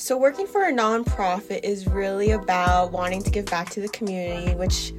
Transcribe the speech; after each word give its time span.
So, 0.00 0.16
working 0.16 0.46
for 0.46 0.66
a 0.66 0.72
nonprofit 0.72 1.60
is 1.62 1.86
really 1.86 2.30
about 2.30 2.90
wanting 2.90 3.22
to 3.22 3.30
give 3.30 3.44
back 3.44 3.68
to 3.70 3.82
the 3.82 3.88
community, 3.88 4.54
which 4.54 4.94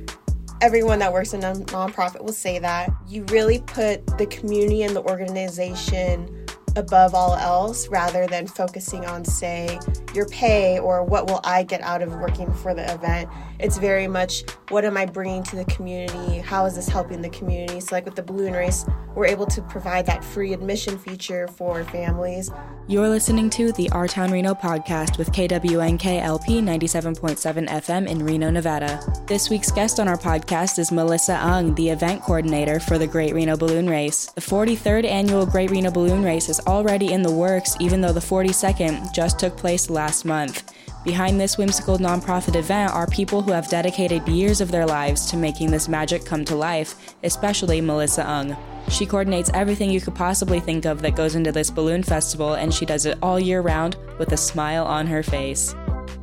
everyone 0.61 0.99
that 0.99 1.11
works 1.11 1.33
in 1.33 1.43
a 1.43 1.53
nonprofit 1.53 2.23
will 2.23 2.31
say 2.31 2.59
that. 2.59 2.91
You 3.07 3.23
really 3.25 3.61
put 3.61 4.05
the 4.19 4.27
community 4.27 4.83
and 4.83 4.95
the 4.95 5.01
organization 5.01 6.45
above 6.75 7.15
all 7.15 7.33
else 7.33 7.87
rather 7.87 8.27
than 8.27 8.45
focusing 8.45 9.03
on, 9.07 9.25
say, 9.25 9.79
your 10.13 10.27
pay 10.27 10.77
or 10.77 11.03
what 11.03 11.25
will 11.25 11.41
I 11.43 11.63
get 11.63 11.81
out 11.81 12.03
of 12.03 12.13
working 12.17 12.53
for 12.53 12.75
the 12.75 12.93
event. 12.93 13.27
It's 13.61 13.77
very 13.77 14.07
much 14.07 14.43
what 14.69 14.85
am 14.85 14.97
I 14.97 15.05
bringing 15.05 15.43
to 15.43 15.55
the 15.55 15.65
community? 15.65 16.39
How 16.39 16.65
is 16.65 16.75
this 16.75 16.87
helping 16.87 17.21
the 17.21 17.29
community? 17.29 17.79
So, 17.79 17.93
like 17.93 18.05
with 18.05 18.15
the 18.15 18.23
balloon 18.23 18.53
race, 18.53 18.85
we're 19.13 19.27
able 19.27 19.45
to 19.47 19.61
provide 19.61 20.07
that 20.07 20.23
free 20.23 20.53
admission 20.53 20.97
feature 20.97 21.47
for 21.47 21.83
families. 21.83 22.49
You're 22.87 23.09
listening 23.09 23.51
to 23.51 23.71
the 23.73 23.89
Our 23.91 24.07
Town 24.07 24.31
Reno 24.31 24.55
podcast 24.55 25.19
with 25.19 25.31
KWNKLP 25.31 26.63
97.7 26.63 27.69
FM 27.69 28.07
in 28.07 28.25
Reno, 28.25 28.49
Nevada. 28.49 28.99
This 29.27 29.49
week's 29.49 29.71
guest 29.71 29.99
on 29.99 30.07
our 30.07 30.17
podcast 30.17 30.79
is 30.79 30.91
Melissa 30.91 31.37
Ung, 31.37 31.75
the 31.75 31.89
event 31.89 32.23
coordinator 32.23 32.79
for 32.79 32.97
the 32.97 33.07
Great 33.07 33.33
Reno 33.35 33.55
Balloon 33.55 33.87
Race. 33.87 34.25
The 34.31 34.41
43rd 34.41 35.05
annual 35.05 35.45
Great 35.45 35.69
Reno 35.69 35.91
Balloon 35.91 36.23
Race 36.23 36.49
is 36.49 36.59
already 36.61 37.13
in 37.13 37.21
the 37.21 37.31
works, 37.31 37.77
even 37.79 38.01
though 38.01 38.13
the 38.13 38.19
42nd 38.19 39.13
just 39.13 39.37
took 39.37 39.55
place 39.55 39.89
last 39.89 40.25
month. 40.25 40.73
Behind 41.03 41.41
this 41.41 41.57
whimsical 41.57 41.97
nonprofit 41.97 42.55
event 42.55 42.93
are 42.93 43.07
people 43.07 43.41
who 43.41 43.51
have 43.51 43.67
dedicated 43.69 44.27
years 44.27 44.61
of 44.61 44.69
their 44.69 44.85
lives 44.85 45.25
to 45.31 45.37
making 45.37 45.71
this 45.71 45.89
magic 45.89 46.25
come 46.25 46.45
to 46.45 46.55
life, 46.55 47.15
especially 47.23 47.81
Melissa 47.81 48.27
Ung. 48.29 48.55
She 48.87 49.07
coordinates 49.07 49.49
everything 49.55 49.89
you 49.89 49.99
could 49.99 50.13
possibly 50.13 50.59
think 50.59 50.85
of 50.85 51.01
that 51.01 51.15
goes 51.15 51.33
into 51.33 51.51
this 51.51 51.71
balloon 51.71 52.03
festival, 52.03 52.53
and 52.53 52.71
she 52.71 52.85
does 52.85 53.07
it 53.07 53.17
all 53.23 53.39
year 53.39 53.61
round 53.61 53.97
with 54.19 54.31
a 54.31 54.37
smile 54.37 54.85
on 54.85 55.07
her 55.07 55.23
face. 55.23 55.73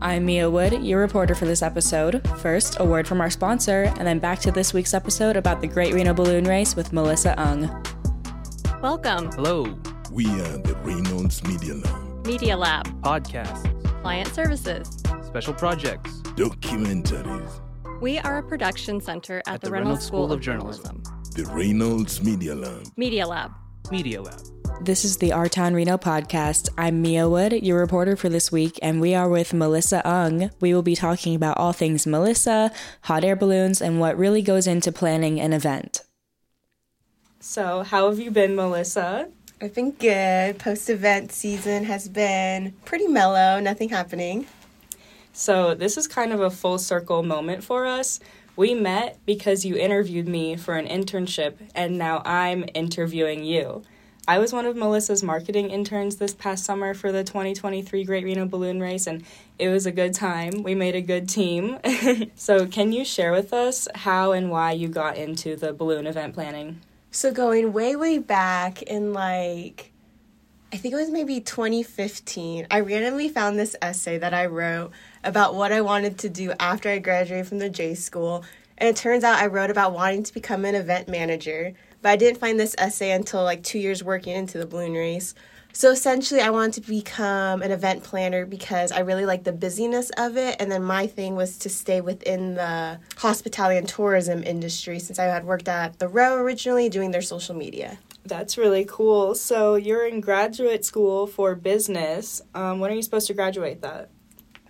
I'm 0.00 0.24
Mia 0.24 0.48
Wood, 0.48 0.84
your 0.84 1.00
reporter 1.00 1.34
for 1.34 1.46
this 1.46 1.62
episode. 1.62 2.24
First, 2.38 2.76
a 2.78 2.84
word 2.84 3.08
from 3.08 3.20
our 3.20 3.30
sponsor, 3.30 3.92
and 3.98 4.06
then 4.06 4.20
back 4.20 4.38
to 4.40 4.52
this 4.52 4.72
week's 4.72 4.94
episode 4.94 5.36
about 5.36 5.60
the 5.60 5.66
Great 5.66 5.92
Reno 5.92 6.14
Balloon 6.14 6.44
Race 6.44 6.76
with 6.76 6.92
Melissa 6.92 7.34
Ung. 7.36 7.68
Welcome. 8.80 9.32
Hello. 9.32 9.76
We 10.12 10.26
are 10.26 10.58
the 10.58 10.78
Reynolds 10.84 11.42
Media 11.42 11.74
Lab. 11.74 12.26
Media 12.26 12.56
Lab. 12.56 12.86
Podcasts. 13.02 13.77
Client 14.02 14.28
services. 14.28 15.02
Special 15.24 15.52
projects. 15.52 16.22
Documentaries. 16.36 17.60
We 18.00 18.18
are 18.18 18.38
a 18.38 18.42
production 18.44 19.00
center 19.00 19.38
at, 19.38 19.54
At 19.54 19.60
the, 19.60 19.66
the 19.66 19.72
Reynolds 19.72 19.86
Reynolds 19.86 20.06
School, 20.06 20.26
School 20.26 20.32
of 20.32 20.38
of 20.38 20.44
Journalism. 20.44 21.02
The 21.34 21.44
Reynolds 21.46 22.22
Media 22.22 22.54
Lab. 22.54 22.86
Media 22.96 23.26
Lab. 23.26 23.50
Media 23.90 24.22
Lab. 24.22 24.40
This 24.82 25.04
is 25.04 25.16
the 25.16 25.32
Our 25.32 25.48
Town 25.48 25.74
Reno 25.74 25.98
podcast. 25.98 26.68
I'm 26.78 27.02
Mia 27.02 27.28
Wood, 27.28 27.52
your 27.52 27.80
reporter 27.80 28.14
for 28.14 28.28
this 28.28 28.52
week, 28.52 28.78
and 28.82 29.00
we 29.00 29.16
are 29.16 29.28
with 29.28 29.52
Melissa 29.52 30.08
Ung. 30.08 30.50
We 30.60 30.72
will 30.72 30.82
be 30.82 30.94
talking 30.94 31.34
about 31.34 31.58
all 31.58 31.72
things 31.72 32.06
Melissa, 32.06 32.70
hot 33.02 33.24
air 33.24 33.34
balloons, 33.34 33.82
and 33.82 33.98
what 33.98 34.16
really 34.16 34.42
goes 34.42 34.68
into 34.68 34.92
planning 34.92 35.40
an 35.40 35.52
event. 35.52 36.02
So, 37.40 37.82
how 37.82 38.08
have 38.08 38.20
you 38.20 38.30
been, 38.30 38.54
Melissa? 38.54 39.30
I've 39.60 39.74
been 39.74 39.90
good. 39.90 40.60
Post 40.60 40.88
event 40.88 41.32
season 41.32 41.82
has 41.82 42.08
been 42.08 42.74
pretty 42.84 43.08
mellow, 43.08 43.58
nothing 43.58 43.88
happening. 43.88 44.46
So, 45.32 45.74
this 45.74 45.96
is 45.96 46.06
kind 46.06 46.32
of 46.32 46.40
a 46.40 46.48
full 46.48 46.78
circle 46.78 47.24
moment 47.24 47.64
for 47.64 47.84
us. 47.84 48.20
We 48.54 48.74
met 48.74 49.18
because 49.26 49.64
you 49.64 49.76
interviewed 49.76 50.28
me 50.28 50.54
for 50.54 50.74
an 50.74 50.86
internship, 50.86 51.56
and 51.74 51.98
now 51.98 52.22
I'm 52.24 52.66
interviewing 52.72 53.42
you. 53.42 53.82
I 54.28 54.38
was 54.38 54.52
one 54.52 54.64
of 54.64 54.76
Melissa's 54.76 55.24
marketing 55.24 55.70
interns 55.70 56.16
this 56.16 56.34
past 56.34 56.64
summer 56.64 56.94
for 56.94 57.10
the 57.10 57.24
2023 57.24 58.04
Great 58.04 58.24
Reno 58.24 58.46
Balloon 58.46 58.78
Race, 58.78 59.08
and 59.08 59.24
it 59.58 59.70
was 59.70 59.86
a 59.86 59.92
good 59.92 60.14
time. 60.14 60.62
We 60.62 60.76
made 60.76 60.94
a 60.94 61.00
good 61.00 61.28
team. 61.28 61.80
so, 62.36 62.64
can 62.66 62.92
you 62.92 63.04
share 63.04 63.32
with 63.32 63.52
us 63.52 63.88
how 63.92 64.30
and 64.30 64.52
why 64.52 64.70
you 64.70 64.86
got 64.86 65.16
into 65.16 65.56
the 65.56 65.72
balloon 65.72 66.06
event 66.06 66.34
planning? 66.34 66.80
So 67.10 67.32
going 67.32 67.72
way 67.72 67.96
way 67.96 68.18
back 68.18 68.82
in 68.82 69.12
like 69.12 69.92
I 70.70 70.76
think 70.76 70.92
it 70.92 70.98
was 70.98 71.10
maybe 71.10 71.40
2015, 71.40 72.66
I 72.70 72.80
randomly 72.80 73.30
found 73.30 73.58
this 73.58 73.74
essay 73.80 74.18
that 74.18 74.34
I 74.34 74.44
wrote 74.44 74.90
about 75.24 75.54
what 75.54 75.72
I 75.72 75.80
wanted 75.80 76.18
to 76.18 76.28
do 76.28 76.52
after 76.60 76.90
I 76.90 76.98
graduated 76.98 77.46
from 77.46 77.58
the 77.58 77.70
J 77.70 77.94
school. 77.94 78.44
And 78.76 78.88
it 78.88 78.96
turns 78.96 79.24
out 79.24 79.42
I 79.42 79.46
wrote 79.46 79.70
about 79.70 79.94
wanting 79.94 80.24
to 80.24 80.34
become 80.34 80.66
an 80.66 80.74
event 80.74 81.08
manager, 81.08 81.72
but 82.02 82.10
I 82.10 82.16
didn't 82.16 82.38
find 82.38 82.60
this 82.60 82.74
essay 82.76 83.12
until 83.12 83.42
like 83.42 83.62
2 83.62 83.78
years 83.78 84.04
working 84.04 84.36
into 84.36 84.58
the 84.58 84.66
balloon 84.66 84.92
race. 84.92 85.34
So 85.78 85.92
essentially, 85.92 86.40
I 86.40 86.50
wanted 86.50 86.82
to 86.82 86.90
become 86.90 87.62
an 87.62 87.70
event 87.70 88.02
planner 88.02 88.44
because 88.44 88.90
I 88.90 88.98
really 88.98 89.24
like 89.24 89.44
the 89.44 89.52
busyness 89.52 90.10
of 90.18 90.36
it. 90.36 90.56
And 90.58 90.72
then 90.72 90.82
my 90.82 91.06
thing 91.06 91.36
was 91.36 91.56
to 91.58 91.68
stay 91.68 92.00
within 92.00 92.54
the 92.54 92.98
hospitality 93.16 93.76
and 93.78 93.88
tourism 93.88 94.42
industry 94.42 94.98
since 94.98 95.20
I 95.20 95.26
had 95.26 95.44
worked 95.44 95.68
at 95.68 96.00
the 96.00 96.08
Row 96.08 96.34
originally 96.34 96.88
doing 96.88 97.12
their 97.12 97.22
social 97.22 97.54
media. 97.54 98.00
That's 98.24 98.58
really 98.58 98.86
cool. 98.86 99.36
So, 99.36 99.76
you're 99.76 100.04
in 100.04 100.20
graduate 100.20 100.84
school 100.84 101.28
for 101.28 101.54
business. 101.54 102.42
Um, 102.56 102.80
when 102.80 102.90
are 102.90 102.94
you 102.94 103.02
supposed 103.02 103.28
to 103.28 103.34
graduate 103.34 103.80
that? 103.82 104.10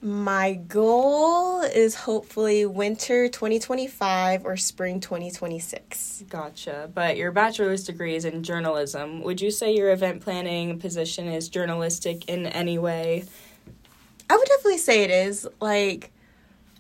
My 0.01 0.55
goal 0.55 1.63
is 1.63 1.97
hopefully 1.97 2.65
winter 2.65 3.29
2025 3.29 4.45
or 4.45 4.57
spring 4.57 5.01
2026. 5.01 6.25
Gotcha. 6.29 6.89
But 6.95 7.17
your 7.17 7.33
bachelor's 7.33 7.85
degree 7.85 8.15
is 8.15 8.25
in 8.25 8.45
journalism. 8.45 9.23
Would 9.23 9.41
you 9.41 9.51
say 9.51 9.75
your 9.75 9.91
event 9.91 10.23
planning 10.23 10.79
position 10.79 11.27
is 11.27 11.49
journalistic 11.49 12.29
in 12.29 12.47
any 12.47 12.79
way? 12.79 13.25
I 14.31 14.37
would 14.37 14.47
definitely 14.47 14.79
say 14.79 15.03
it 15.03 15.11
is. 15.11 15.49
Like, 15.61 16.13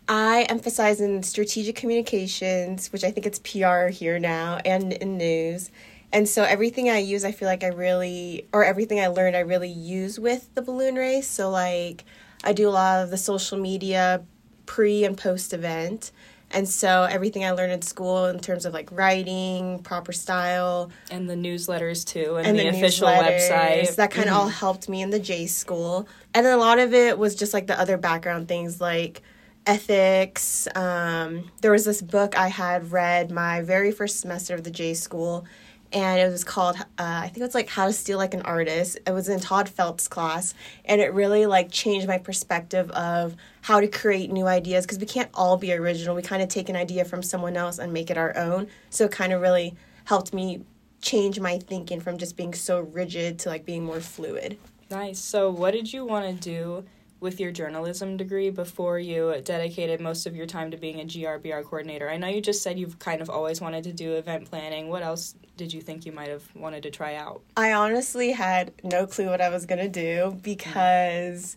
I 0.09 0.43
emphasize 0.49 1.01
in 1.01 1.23
strategic 1.25 1.75
communications, 1.75 2.93
which 2.93 3.03
I 3.03 3.11
think 3.11 3.27
it's 3.27 3.41
PR 3.41 3.89
here 3.89 4.21
now, 4.21 4.59
and 4.65 4.93
in 4.93 5.19
news. 5.19 5.71
And 6.13 6.29
so 6.29 6.45
everything 6.45 6.89
I 6.89 6.99
use, 6.99 7.25
I 7.25 7.33
feel 7.33 7.49
like 7.49 7.65
I 7.65 7.69
really, 7.69 8.47
or 8.53 8.65
everything 8.65 9.01
I 9.01 9.09
learned, 9.09 9.37
I 9.37 9.41
really 9.41 9.69
use 9.69 10.21
with 10.21 10.55
the 10.55 10.63
balloon 10.63 10.95
race. 10.95 11.27
So, 11.27 11.51
like, 11.51 12.05
I 12.45 12.53
do 12.53 12.69
a 12.69 12.71
lot 12.71 13.03
of 13.03 13.11
the 13.11 13.17
social 13.17 13.59
media 13.59 14.23
pre 14.67 15.05
and 15.05 15.17
post 15.17 15.53
event. 15.53 16.13
And 16.51 16.67
so 16.67 17.03
everything 17.03 17.45
I 17.45 17.51
learned 17.51 17.73
in 17.73 17.83
school 17.83 18.27
in 18.27 18.41
terms 18.41 18.65
of 18.65 18.73
like 18.73 18.91
writing, 18.91 19.81
proper 19.81 20.13
style, 20.13 20.91
And 21.11 21.29
the 21.29 21.35
newsletters 21.35 22.07
too, 22.07 22.37
and, 22.37 22.47
and 22.47 22.59
the, 22.59 22.63
the, 22.63 22.69
official 22.71 23.09
website. 23.09 23.95
That 23.97 24.11
kind 24.11 24.31
of 24.31 24.35
all 24.35 24.49
helped 24.49 24.89
me 24.89 25.03
in 25.03 25.11
the 25.11 25.19
J 25.19 25.47
school. 25.47 26.09
And 26.33 26.47
then 26.47 26.55
a 26.55 26.61
lot 26.61 26.79
of 26.79 26.95
it 26.95 27.19
was 27.19 27.35
just 27.35 27.53
like 27.53 27.67
the 27.67 27.79
other 27.79 27.99
background 27.99 28.49
things 28.49 28.81
like 28.81 29.23
ethics. 29.67 30.67
Um, 30.75 31.51
there 31.61 31.71
was 31.71 31.85
this 31.85 32.01
book 32.01 32.39
I 32.39 32.49
had 32.49 32.91
read 32.91 33.31
my 33.31 33.61
very 33.61 33.93
first 33.93 34.21
semester 34.21 34.55
of 34.55 34.65
the 34.65 34.71
J 34.71 34.95
school, 34.95 35.45
and 35.93 36.21
it 36.21 36.31
was 36.31 36.45
called 36.45 36.77
uh, 36.77 36.85
I 36.99 37.29
think 37.29 37.39
it 37.39 37.43
was 37.43 37.55
like 37.55 37.69
How 37.69 37.87
to 37.87 37.93
Steal 37.93 38.19
Like 38.19 38.35
an 38.35 38.43
Artist. 38.43 38.99
It 39.07 39.13
was 39.13 39.29
in 39.29 39.41
Todd 39.41 39.69
Phelps' 39.69 40.09
class, 40.09 40.55
and 40.85 41.01
it 41.01 41.13
really 41.13 41.47
like 41.47 41.71
changed 41.71 42.07
my 42.07 42.19
perspective 42.19 42.91
of 42.91 43.37
how 43.63 43.81
to 43.81 43.89
create 43.89 44.31
new 44.31 44.47
ideas 44.47 44.85
because 44.85 44.99
we 44.99 45.07
can't 45.07 45.31
all 45.35 45.57
be 45.57 45.73
original. 45.73 46.15
We 46.15 46.23
kind 46.23 46.43
of 46.43 46.49
take 46.49 46.69
an 46.69 46.77
idea 46.77 47.05
from 47.05 47.23
someone 47.23 47.57
else 47.57 47.79
and 47.79 47.93
make 47.93 48.11
it 48.11 48.19
our 48.19 48.37
own. 48.37 48.69
So 48.91 49.07
it 49.07 49.13
kind 49.13 49.33
of 49.33 49.41
really 49.41 49.75
helped 50.05 50.33
me 50.33 50.63
change 51.01 51.39
my 51.39 51.59
thinking 51.59 52.01
from 52.01 52.19
just 52.19 52.37
being 52.37 52.55
so 52.55 52.81
rigid 52.81 53.39
to 53.41 53.49
like 53.49 53.65
being 53.65 53.85
more 53.85 54.01
fluid. 54.01 54.59
Nice. 54.91 55.19
So, 55.19 55.51
what 55.51 55.73
did 55.73 55.93
you 55.93 56.05
want 56.05 56.27
to 56.27 56.51
do 56.51 56.85
with 57.21 57.41
your 57.41 57.51
journalism 57.51 58.17
degree 58.17 58.49
before 58.51 58.99
you 58.99 59.35
dedicated 59.45 60.01
most 60.01 60.27
of 60.27 60.37
your 60.37 60.47
time 60.47 60.71
to 60.71 60.77
being 60.77 61.01
a 61.01 61.05
GRBR 61.05 61.65
coordinator? 61.65 62.09
I 62.09 62.17
know 62.17 62.29
you 62.29 62.41
just 62.41 62.63
said 62.63 62.79
you've 62.79 62.99
kind 62.99 63.21
of 63.21 63.29
always 63.29 63.61
wanted 63.61 63.85
to 63.85 63.93
do 63.93 64.15
event 64.15 64.49
planning. 64.49 64.89
What 64.89 65.03
else 65.03 65.35
did 65.57 65.73
you 65.73 65.81
think 65.81 66.07
you 66.07 66.13
might 66.13 66.29
have 66.29 66.45
wanted 66.55 66.85
to 66.85 66.91
try 66.91 67.17
out? 67.17 67.43
I 67.57 67.73
honestly 67.73 68.33
had 68.33 68.73
no 68.85 69.07
clue 69.07 69.27
what 69.27 69.41
I 69.41 69.49
was 69.49 69.67
going 69.67 69.81
to 69.81 69.89
do 69.89 70.39
because 70.43 71.57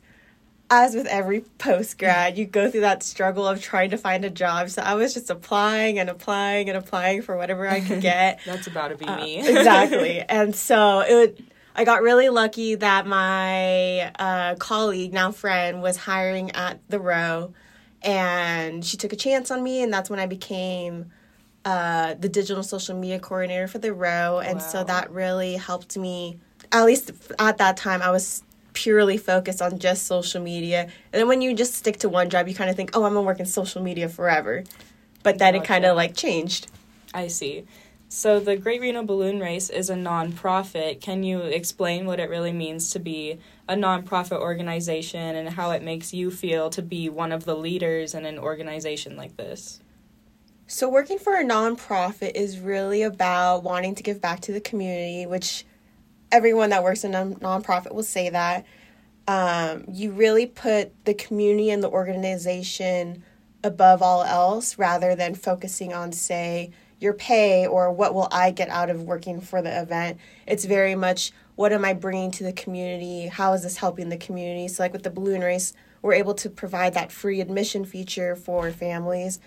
as 0.69 0.95
with 0.95 1.05
every 1.07 1.41
post 1.57 1.99
grad, 1.99 2.37
you 2.37 2.45
go 2.45 2.71
through 2.71 2.79
that 2.81 3.03
struggle 3.03 3.45
of 3.45 3.61
trying 3.61 3.89
to 3.89 3.97
find 3.97 4.23
a 4.23 4.29
job. 4.29 4.69
So 4.69 4.81
I 4.81 4.95
was 4.95 5.13
just 5.13 5.29
applying 5.29 5.99
and 5.99 6.09
applying 6.09 6.69
and 6.69 6.77
applying 6.77 7.21
for 7.21 7.35
whatever 7.35 7.67
I 7.67 7.81
could 7.81 7.99
get. 8.11 8.39
That's 8.45 8.67
about 8.67 8.87
to 8.87 8.95
be 8.95 9.05
Uh, 9.05 9.17
me. 9.17 9.39
exactly. 9.47 10.23
And 10.29 10.55
so 10.55 11.01
it 11.01 11.13
would, 11.13 11.43
I 11.75 11.83
got 11.83 12.01
really 12.01 12.29
lucky 12.29 12.75
that 12.75 13.07
my 13.07 14.11
uh, 14.19 14.55
colleague, 14.55 15.13
now 15.13 15.31
friend, 15.31 15.81
was 15.81 15.97
hiring 15.97 16.51
at 16.51 16.79
the 16.89 16.99
row 16.99 17.53
and 18.03 18.83
she 18.83 18.97
took 18.97 19.13
a 19.13 19.15
chance 19.15 19.51
on 19.51 19.63
me 19.63 19.83
and 19.83 19.93
that's 19.93 20.09
when 20.09 20.19
I 20.19 20.25
became 20.25 21.11
uh, 21.63 22.15
the 22.15 22.27
digital 22.27 22.63
social 22.63 22.95
media 22.95 23.19
coordinator 23.19 23.67
for 23.67 23.77
the 23.77 23.93
row 23.93 24.39
and 24.39 24.61
so 24.61 24.83
that 24.83 25.11
really 25.11 25.55
helped 25.55 25.95
me 25.95 26.39
at 26.71 26.83
least 26.85 27.11
at 27.37 27.59
that 27.59 27.77
time 27.77 28.01
I 28.01 28.09
was 28.09 28.43
purely 28.73 29.17
focused 29.17 29.61
on 29.61 29.77
just 29.77 30.07
social 30.07 30.41
media. 30.41 30.81
And 30.81 31.19
then 31.19 31.27
when 31.27 31.41
you 31.41 31.53
just 31.53 31.75
stick 31.75 31.97
to 31.97 32.09
one 32.09 32.29
job 32.29 32.47
you 32.47 32.55
kind 32.55 32.69
of 32.69 32.75
think 32.75 32.91
oh 32.93 33.03
I'm 33.03 33.13
gonna 33.13 33.25
work 33.25 33.39
in 33.39 33.45
social 33.45 33.81
media 33.81 34.09
forever. 34.09 34.63
But 35.23 35.37
then 35.37 35.53
it 35.53 35.63
kind 35.63 35.85
of 35.85 35.95
like 35.95 36.15
changed. 36.15 36.67
I 37.13 37.27
see. 37.27 37.65
So, 38.13 38.41
the 38.41 38.57
Great 38.57 38.81
Reno 38.81 39.03
Balloon 39.03 39.39
Race 39.39 39.69
is 39.69 39.89
a 39.89 39.95
nonprofit. 39.95 40.99
Can 40.99 41.23
you 41.23 41.43
explain 41.43 42.05
what 42.05 42.19
it 42.19 42.29
really 42.29 42.51
means 42.51 42.89
to 42.89 42.99
be 42.99 43.39
a 43.69 43.73
nonprofit 43.73 44.37
organization 44.37 45.37
and 45.37 45.47
how 45.47 45.71
it 45.71 45.81
makes 45.81 46.13
you 46.13 46.29
feel 46.29 46.69
to 46.71 46.81
be 46.81 47.07
one 47.07 47.31
of 47.31 47.45
the 47.45 47.55
leaders 47.55 48.13
in 48.13 48.25
an 48.25 48.37
organization 48.37 49.15
like 49.15 49.37
this. 49.37 49.79
So, 50.67 50.89
working 50.89 51.19
for 51.19 51.39
a 51.39 51.45
nonprofit 51.45 52.35
is 52.35 52.59
really 52.59 53.01
about 53.01 53.63
wanting 53.63 53.95
to 53.95 54.03
give 54.03 54.19
back 54.19 54.41
to 54.41 54.51
the 54.51 54.59
community, 54.59 55.25
which 55.25 55.65
everyone 56.33 56.71
that 56.71 56.83
works 56.83 57.05
in 57.05 57.15
a 57.15 57.25
nonprofit 57.25 57.93
will 57.93 58.03
say 58.03 58.29
that. 58.29 58.65
Um, 59.25 59.85
you 59.87 60.11
really 60.11 60.47
put 60.47 60.91
the 61.05 61.13
community 61.13 61.69
and 61.69 61.81
the 61.81 61.89
organization 61.89 63.23
above 63.63 64.01
all 64.01 64.23
else 64.23 64.77
rather 64.77 65.15
than 65.15 65.33
focusing 65.33 65.93
on, 65.93 66.11
say, 66.11 66.71
your 67.01 67.13
pay 67.13 67.67
or 67.67 67.91
what 67.91 68.13
will 68.13 68.27
I 68.31 68.51
get 68.51 68.69
out 68.69 68.89
of 68.89 69.03
working 69.03 69.41
for 69.41 69.61
the 69.61 69.81
event. 69.81 70.17
It's 70.47 70.65
very 70.65 70.95
much 70.95 71.31
what 71.55 71.73
am 71.73 71.83
I 71.83 71.93
bringing 71.93 72.31
to 72.31 72.43
the 72.43 72.53
community? 72.53 73.27
How 73.27 73.53
is 73.53 73.63
this 73.63 73.77
helping 73.77 74.09
the 74.09 74.17
community? 74.17 74.67
So, 74.67 74.81
like 74.83 74.93
with 74.93 75.03
the 75.03 75.09
balloon 75.09 75.41
race, 75.41 75.73
we're 76.01 76.13
able 76.13 76.33
to 76.35 76.49
provide 76.49 76.93
that 76.93 77.11
free 77.11 77.41
admission 77.41 77.85
feature 77.85 78.35
for 78.35 78.71
families 78.71 79.39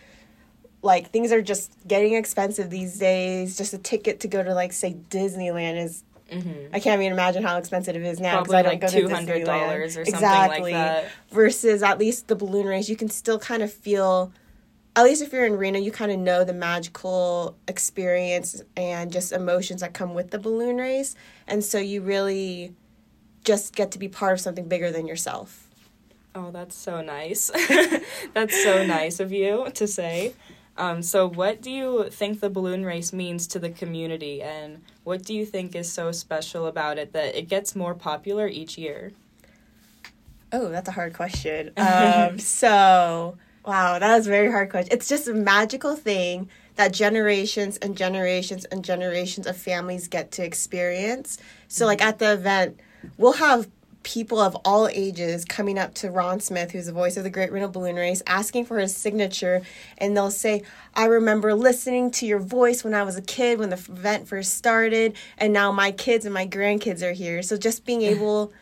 like 0.83 1.11
things 1.11 1.33
are 1.33 1.41
just 1.41 1.73
getting 1.89 2.13
expensive 2.13 2.69
these 2.69 2.99
days. 2.99 3.57
Just 3.57 3.73
a 3.73 3.79
ticket 3.79 4.21
to 4.21 4.29
go 4.29 4.43
to 4.43 4.55
like 4.55 4.73
say 4.73 4.95
Disneyland 5.09 5.83
is 5.83 6.05
I 6.73 6.81
can't 6.81 7.01
even 7.01 7.13
imagine 7.13 7.43
how 7.43 7.59
expensive 7.59 7.97
it 7.97 8.03
is 8.03 8.21
now 8.21 8.43
Mm-hmm. 8.43 8.51
Probably 8.51 8.57
I 8.57 8.63
don't 8.63 8.73
like 8.73 8.81
go 8.81 8.89
to 8.89 9.01
two 9.01 9.09
hundred 9.09 9.45
dollars 9.45 9.97
Disneyland. 9.97 10.01
or 10.01 10.05
something 10.05 10.15
exactly. 10.15 10.73
like 10.73 10.73
that. 10.73 11.11
Versus 11.31 11.83
at 11.83 11.99
least 11.99 12.29
the 12.29 12.37
balloon 12.37 12.67
race, 12.67 12.89
you 12.89 12.97
can 12.97 13.09
still 13.09 13.39
kind 13.39 13.63
of 13.63 13.73
feel. 13.73 14.33
At 14.97 15.05
least 15.05 15.23
if 15.23 15.33
you're 15.33 15.45
in 15.45 15.57
Reno, 15.57 15.79
you 15.79 15.91
kind 15.91 16.13
of 16.13 16.19
know 16.19 16.45
the 16.45 16.53
magical 16.53 17.57
experience 17.67 18.63
and 18.77 19.13
just 19.13 19.33
emotions 19.33 19.81
that 19.81 19.93
come 19.93 20.15
with 20.15 20.31
the 20.31 20.39
balloon 20.39 20.77
race, 20.77 21.17
and 21.49 21.65
so 21.65 21.79
you 21.79 22.01
really 22.01 22.75
just 23.45 23.75
get 23.75 23.91
to 23.93 23.99
be 23.99 24.09
part 24.09 24.35
of 24.35 24.41
something 24.41 24.69
bigger 24.69 24.91
than 24.91 25.07
yourself. 25.07 25.69
Oh, 26.35 26.51
that's 26.51 26.77
so 26.77 27.01
nice. 27.01 27.51
that's 28.35 28.63
so 28.63 28.85
nice 28.87 29.21
of 29.21 29.33
you 29.33 29.69
to 29.75 29.87
say. 29.87 30.35
Um, 30.77 31.03
so, 31.03 31.29
what 31.29 31.63
do 31.63 31.71
you 31.71 32.11
think 32.11 32.41
the 32.41 32.51
balloon 32.51 32.85
race 32.85 33.13
means 33.13 33.47
to 33.49 33.61
the 33.61 33.71
community, 33.71 34.43
and 34.43 34.83
what 35.05 35.23
do 35.23 35.33
you 35.33 35.47
think 35.47 35.77
is 35.77 35.93
so 35.93 36.11
special 36.11 36.67
about 36.67 36.99
it 36.99 37.13
that 37.13 37.37
it 37.37 37.49
gets 37.49 37.77
more 37.77 37.95
popular 37.95 38.49
each 38.49 38.77
year? 38.77 39.13
Oh, 40.53 40.69
that's 40.69 40.89
a 40.89 40.93
hard 40.93 41.15
question. 41.15 41.71
Um, 41.77 42.39
so, 42.41 43.37
wow, 43.67 43.99
that 43.99 44.17
was 44.17 44.27
a 44.27 44.31
very 44.31 44.51
hard 44.51 44.71
question. 44.71 44.93
It's 44.93 45.09
just 45.09 45.29
a 45.29 45.35
magical 45.35 45.97
thing 45.97 46.49
that 46.77 46.93
generations 46.93 47.77
and 47.79 47.97
generations 47.97 48.65
and 48.67 48.85
generations 48.85 49.47
of 49.47 49.57
families 49.57 50.09
get 50.09 50.33
to 50.33 50.45
experience. 50.45 51.39
So, 51.69 51.87
like 51.87 52.03
at 52.03 52.19
the 52.19 52.33
event, 52.33 52.81
we'll 53.17 53.35
have 53.35 53.69
people 54.03 54.39
of 54.39 54.55
all 54.67 54.87
ages 54.89 55.45
coming 55.47 55.79
up 55.79 55.95
to 55.95 56.11
Ron 56.11 56.39
Smith, 56.39 56.73
who's 56.73 56.87
the 56.87 56.93
voice 56.93 57.17
of 57.17 57.25
the 57.25 57.31
Great 57.31 57.51
Reno 57.51 57.69
Balloon 57.69 57.97
Race, 57.97 58.23
asking 58.27 58.67
for 58.67 58.79
his 58.79 58.95
signature. 58.95 59.63
And 59.97 60.17
they'll 60.17 60.31
say, 60.31 60.63
I 60.95 61.07
remember 61.07 61.55
listening 61.55 62.11
to 62.13 62.27
your 62.27 62.39
voice 62.39 62.85
when 62.85 62.93
I 62.93 63.03
was 63.03 63.17
a 63.17 63.23
kid, 63.23 63.59
when 63.59 63.71
the 63.71 63.77
event 63.77 64.29
first 64.29 64.55
started, 64.55 65.17
and 65.39 65.53
now 65.53 65.73
my 65.73 65.91
kids 65.91 66.27
and 66.27 66.35
my 66.35 66.47
grandkids 66.47 67.03
are 67.03 67.13
here. 67.13 67.43
So, 67.43 67.57
just 67.57 67.85
being 67.85 68.03
able, 68.15 68.53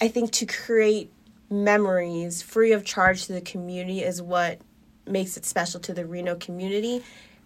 I 0.00 0.08
think, 0.08 0.32
to 0.32 0.46
create 0.46 1.12
memories 1.50 2.42
free 2.42 2.72
of 2.72 2.84
charge 2.84 3.26
to 3.26 3.32
the 3.32 3.40
community 3.40 4.02
is 4.02 4.22
what 4.22 4.60
makes 5.06 5.36
it 5.36 5.44
special 5.44 5.80
to 5.80 5.92
the 5.92 6.06
Reno 6.06 6.36
community. 6.36 7.02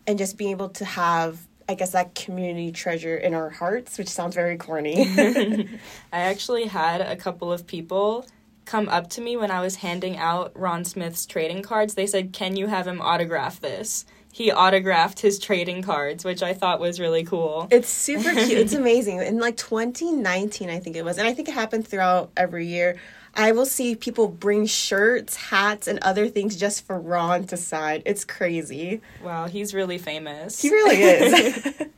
And 0.06 0.18
just 0.18 0.36
being 0.36 0.50
able 0.50 0.68
to 0.70 0.84
have, 0.84 1.38
I 1.66 1.74
guess, 1.74 1.92
that 1.92 2.14
community 2.14 2.72
treasure 2.72 3.16
in 3.16 3.32
our 3.32 3.48
hearts, 3.48 3.96
which 3.96 4.08
sounds 4.08 4.34
very 4.34 4.58
corny. 4.58 5.06
I 6.12 6.18
actually 6.18 6.66
had 6.66 7.00
a 7.00 7.16
couple 7.16 7.50
of 7.50 7.66
people 7.66 8.26
come 8.66 8.88
up 8.88 9.10
to 9.10 9.20
me 9.20 9.36
when 9.36 9.50
I 9.50 9.60
was 9.60 9.76
handing 9.76 10.16
out 10.16 10.52
Ron 10.54 10.84
Smith's 10.84 11.26
trading 11.26 11.62
cards. 11.62 11.94
They 11.94 12.06
said, 12.06 12.32
Can 12.32 12.56
you 12.56 12.66
have 12.66 12.86
him 12.86 13.00
autograph 13.00 13.60
this? 13.60 14.04
He 14.32 14.50
autographed 14.50 15.20
his 15.20 15.38
trading 15.38 15.82
cards, 15.82 16.24
which 16.24 16.42
I 16.42 16.54
thought 16.54 16.80
was 16.80 16.98
really 16.98 17.22
cool. 17.22 17.68
It's 17.70 17.88
super 17.88 18.32
cute. 18.32 18.58
It's 18.58 18.72
amazing. 18.74 19.22
In 19.22 19.38
like 19.38 19.56
2019, 19.56 20.68
I 20.70 20.80
think 20.80 20.96
it 20.96 21.04
was, 21.04 21.18
and 21.18 21.28
I 21.28 21.34
think 21.34 21.48
it 21.48 21.54
happened 21.54 21.86
throughout 21.86 22.32
every 22.36 22.66
year. 22.66 22.98
I 23.36 23.52
will 23.52 23.66
see 23.66 23.96
people 23.96 24.28
bring 24.28 24.66
shirts, 24.66 25.36
hats, 25.36 25.88
and 25.88 25.98
other 26.00 26.28
things 26.28 26.56
just 26.56 26.86
for 26.86 26.98
Ron 27.00 27.44
to 27.48 27.56
sign. 27.56 28.02
It's 28.06 28.24
crazy. 28.24 29.00
Wow, 29.22 29.46
he's 29.48 29.74
really 29.74 29.98
famous. 29.98 30.62
He 30.62 30.70
really 30.70 31.02
is. 31.02 31.74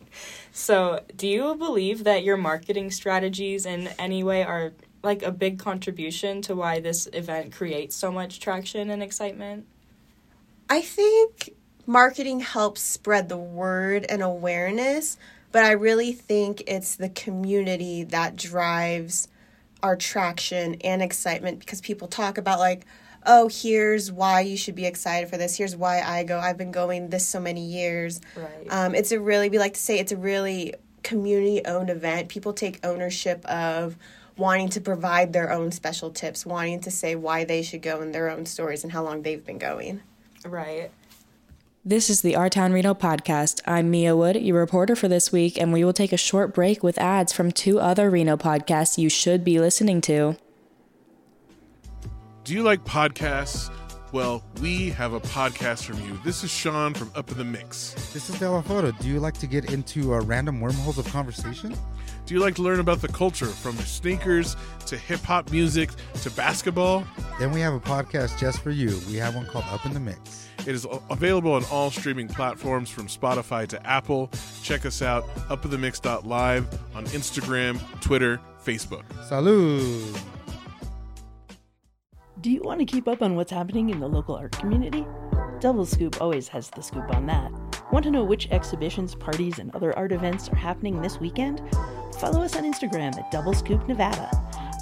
So, 0.58 1.02
do 1.14 1.28
you 1.28 1.54
believe 1.54 2.04
that 2.04 2.24
your 2.24 2.38
marketing 2.38 2.90
strategies 2.90 3.66
in 3.66 3.88
any 3.98 4.24
way 4.24 4.42
are 4.42 4.72
like 5.02 5.22
a 5.22 5.30
big 5.30 5.58
contribution 5.58 6.40
to 6.42 6.54
why 6.56 6.80
this 6.80 7.06
event 7.12 7.52
creates 7.52 7.94
so 7.94 8.10
much 8.10 8.40
traction 8.40 8.88
and 8.88 9.02
excitement? 9.02 9.66
I 10.70 10.80
think 10.80 11.50
marketing 11.84 12.40
helps 12.40 12.80
spread 12.80 13.28
the 13.28 13.36
word 13.36 14.06
and 14.08 14.22
awareness, 14.22 15.18
but 15.52 15.62
I 15.62 15.72
really 15.72 16.14
think 16.14 16.62
it's 16.66 16.96
the 16.96 17.10
community 17.10 18.02
that 18.04 18.34
drives 18.34 19.28
our 19.86 19.96
traction 19.96 20.74
and 20.82 21.00
excitement 21.00 21.60
because 21.60 21.80
people 21.80 22.08
talk 22.08 22.38
about 22.38 22.58
like 22.58 22.84
oh 23.24 23.48
here's 23.48 24.12
why 24.12 24.40
you 24.40 24.56
should 24.56 24.74
be 24.74 24.84
excited 24.86 25.28
for 25.28 25.36
this. 25.36 25.56
Here's 25.56 25.74
why 25.74 26.00
i 26.00 26.22
go. 26.22 26.38
I've 26.38 26.56
been 26.56 26.70
going 26.70 27.10
this 27.10 27.26
so 27.26 27.40
many 27.40 27.64
years. 27.64 28.20
Right. 28.36 28.66
um, 28.70 28.94
it's 28.94 29.12
a 29.12 29.20
really 29.20 29.48
we 29.48 29.58
like 29.58 29.74
to 29.74 29.80
say 29.80 29.98
it's 29.98 30.12
a 30.12 30.16
really 30.16 30.74
community 31.02 31.62
owned 31.64 31.90
event. 31.90 32.28
People 32.28 32.52
take 32.52 32.84
ownership 32.84 33.44
of 33.46 33.96
wanting 34.36 34.68
to 34.68 34.80
provide 34.80 35.32
their 35.32 35.50
own 35.50 35.72
special 35.72 36.10
tips 36.10 36.44
wanting 36.44 36.80
to 36.80 36.90
say 36.90 37.14
why 37.14 37.44
they 37.44 37.62
should 37.62 37.80
go 37.80 38.02
in 38.02 38.12
their 38.12 38.30
own 38.30 38.44
stories 38.44 38.84
and 38.84 38.92
how 38.92 39.02
long 39.02 39.22
they've 39.22 39.44
been 39.44 39.58
going. 39.58 40.02
Right. 40.44 40.90
This 41.88 42.10
is 42.10 42.22
the 42.22 42.34
Our 42.34 42.50
Town 42.50 42.72
Reno 42.72 42.94
podcast. 42.94 43.60
I'm 43.64 43.92
Mia 43.92 44.16
Wood, 44.16 44.34
your 44.34 44.58
reporter 44.58 44.96
for 44.96 45.06
this 45.06 45.30
week, 45.30 45.56
and 45.56 45.72
we 45.72 45.84
will 45.84 45.92
take 45.92 46.12
a 46.12 46.16
short 46.16 46.52
break 46.52 46.82
with 46.82 46.98
ads 46.98 47.32
from 47.32 47.52
two 47.52 47.78
other 47.78 48.10
Reno 48.10 48.36
podcasts 48.36 48.98
you 48.98 49.08
should 49.08 49.44
be 49.44 49.60
listening 49.60 50.00
to. 50.00 50.36
Do 52.42 52.54
you 52.54 52.64
like 52.64 52.84
podcasts? 52.84 53.70
Well, 54.16 54.42
we 54.62 54.88
have 54.92 55.12
a 55.12 55.20
podcast 55.20 55.84
from 55.84 56.00
you. 56.00 56.18
This 56.24 56.42
is 56.42 56.50
Sean 56.50 56.94
from 56.94 57.12
Up 57.14 57.30
in 57.30 57.36
the 57.36 57.44
Mix. 57.44 57.92
This 58.14 58.30
is 58.30 58.36
Delafoto. 58.36 58.98
Do 58.98 59.08
you 59.08 59.20
like 59.20 59.36
to 59.40 59.46
get 59.46 59.70
into 59.70 60.14
uh, 60.14 60.22
random 60.22 60.58
wormholes 60.58 60.96
of 60.96 61.06
conversation? 61.08 61.76
Do 62.24 62.32
you 62.32 62.40
like 62.40 62.54
to 62.54 62.62
learn 62.62 62.80
about 62.80 63.02
the 63.02 63.08
culture 63.08 63.44
from 63.44 63.76
sneakers 63.80 64.56
to 64.86 64.96
hip 64.96 65.20
hop 65.20 65.50
music 65.52 65.90
to 66.22 66.30
basketball? 66.30 67.04
Then 67.38 67.52
we 67.52 67.60
have 67.60 67.74
a 67.74 67.78
podcast 67.78 68.38
just 68.38 68.62
for 68.62 68.70
you. 68.70 68.98
We 69.06 69.16
have 69.16 69.34
one 69.34 69.44
called 69.44 69.66
Up 69.68 69.84
in 69.84 69.92
the 69.92 70.00
Mix. 70.00 70.48
It 70.60 70.68
is 70.68 70.86
available 71.10 71.52
on 71.52 71.66
all 71.66 71.90
streaming 71.90 72.28
platforms 72.28 72.88
from 72.88 73.08
Spotify 73.08 73.68
to 73.68 73.86
Apple. 73.86 74.30
Check 74.62 74.86
us 74.86 75.02
out, 75.02 75.28
upinthemix.live 75.50 76.66
on 76.94 77.04
Instagram, 77.08 78.00
Twitter, 78.00 78.40
Facebook. 78.64 79.04
Salud! 79.28 80.35
Do 82.42 82.50
you 82.50 82.60
want 82.62 82.80
to 82.80 82.84
keep 82.84 83.08
up 83.08 83.22
on 83.22 83.34
what's 83.34 83.50
happening 83.50 83.88
in 83.88 83.98
the 83.98 84.06
local 84.06 84.34
art 84.34 84.52
community? 84.52 85.06
Double 85.58 85.86
Scoop 85.86 86.20
always 86.20 86.48
has 86.48 86.68
the 86.68 86.82
scoop 86.82 87.10
on 87.14 87.24
that. 87.26 87.50
Want 87.90 88.04
to 88.04 88.10
know 88.10 88.24
which 88.24 88.50
exhibitions, 88.50 89.14
parties, 89.14 89.58
and 89.58 89.74
other 89.74 89.96
art 89.96 90.12
events 90.12 90.50
are 90.50 90.56
happening 90.56 91.00
this 91.00 91.18
weekend? 91.18 91.62
Follow 92.20 92.42
us 92.42 92.54
on 92.54 92.64
Instagram 92.64 93.16
at 93.16 93.30
Double 93.30 93.54
Scoop 93.54 93.88
Nevada 93.88 94.30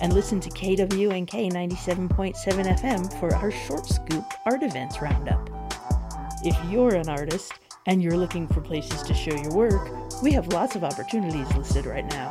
and 0.02 0.12
listen 0.12 0.40
to 0.40 0.50
KWNK 0.50 1.52
97.7 1.52 2.34
FM 2.80 3.20
for 3.20 3.32
our 3.36 3.52
Short 3.52 3.86
Scoop 3.86 4.24
Art 4.46 4.64
Events 4.64 5.00
Roundup. 5.00 5.48
If 6.42 6.56
you're 6.68 6.96
an 6.96 7.08
artist 7.08 7.52
and 7.86 8.02
you're 8.02 8.18
looking 8.18 8.48
for 8.48 8.62
places 8.62 9.00
to 9.02 9.14
show 9.14 9.32
your 9.32 9.54
work, 9.54 10.22
we 10.24 10.32
have 10.32 10.48
lots 10.48 10.74
of 10.74 10.82
opportunities 10.82 11.54
listed 11.54 11.86
right 11.86 12.10
now. 12.10 12.28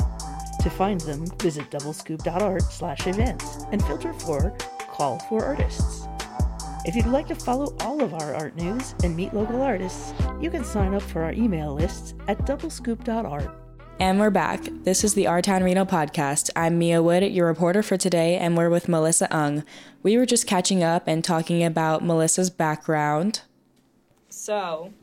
To 0.59 0.69
find 0.69 0.99
them, 1.01 1.25
visit 1.39 1.71
doublescoop.art 1.71 2.63
slash 2.63 3.07
events 3.07 3.63
and 3.71 3.83
filter 3.85 4.11
for 4.13 4.55
Call 4.93 5.17
for 5.27 5.43
Artists. 5.43 6.07
If 6.85 6.95
you'd 6.95 7.07
like 7.07 7.27
to 7.29 7.35
follow 7.35 7.75
all 7.79 8.03
of 8.03 8.13
our 8.13 8.35
art 8.35 8.55
news 8.55 8.93
and 9.03 9.15
meet 9.15 9.33
local 9.33 9.63
artists, 9.63 10.13
you 10.39 10.51
can 10.51 10.63
sign 10.63 10.93
up 10.93 11.01
for 11.01 11.23
our 11.23 11.33
email 11.33 11.73
lists 11.73 12.13
at 12.27 12.37
doublescoop.art. 12.45 13.49
And 13.99 14.19
we're 14.19 14.29
back. 14.29 14.61
This 14.83 15.03
is 15.03 15.15
the 15.15 15.25
Our 15.25 15.41
Town 15.41 15.63
Reno 15.63 15.83
podcast. 15.83 16.51
I'm 16.55 16.77
Mia 16.77 17.01
Wood, 17.01 17.23
your 17.23 17.47
reporter 17.47 17.81
for 17.81 17.97
today, 17.97 18.37
and 18.37 18.55
we're 18.55 18.69
with 18.69 18.87
Melissa 18.87 19.27
Ung. 19.35 19.63
We 20.03 20.15
were 20.15 20.27
just 20.27 20.45
catching 20.45 20.83
up 20.83 21.07
and 21.07 21.23
talking 21.23 21.63
about 21.63 22.03
Melissa's 22.03 22.51
background. 22.51 23.41
So, 24.29 24.93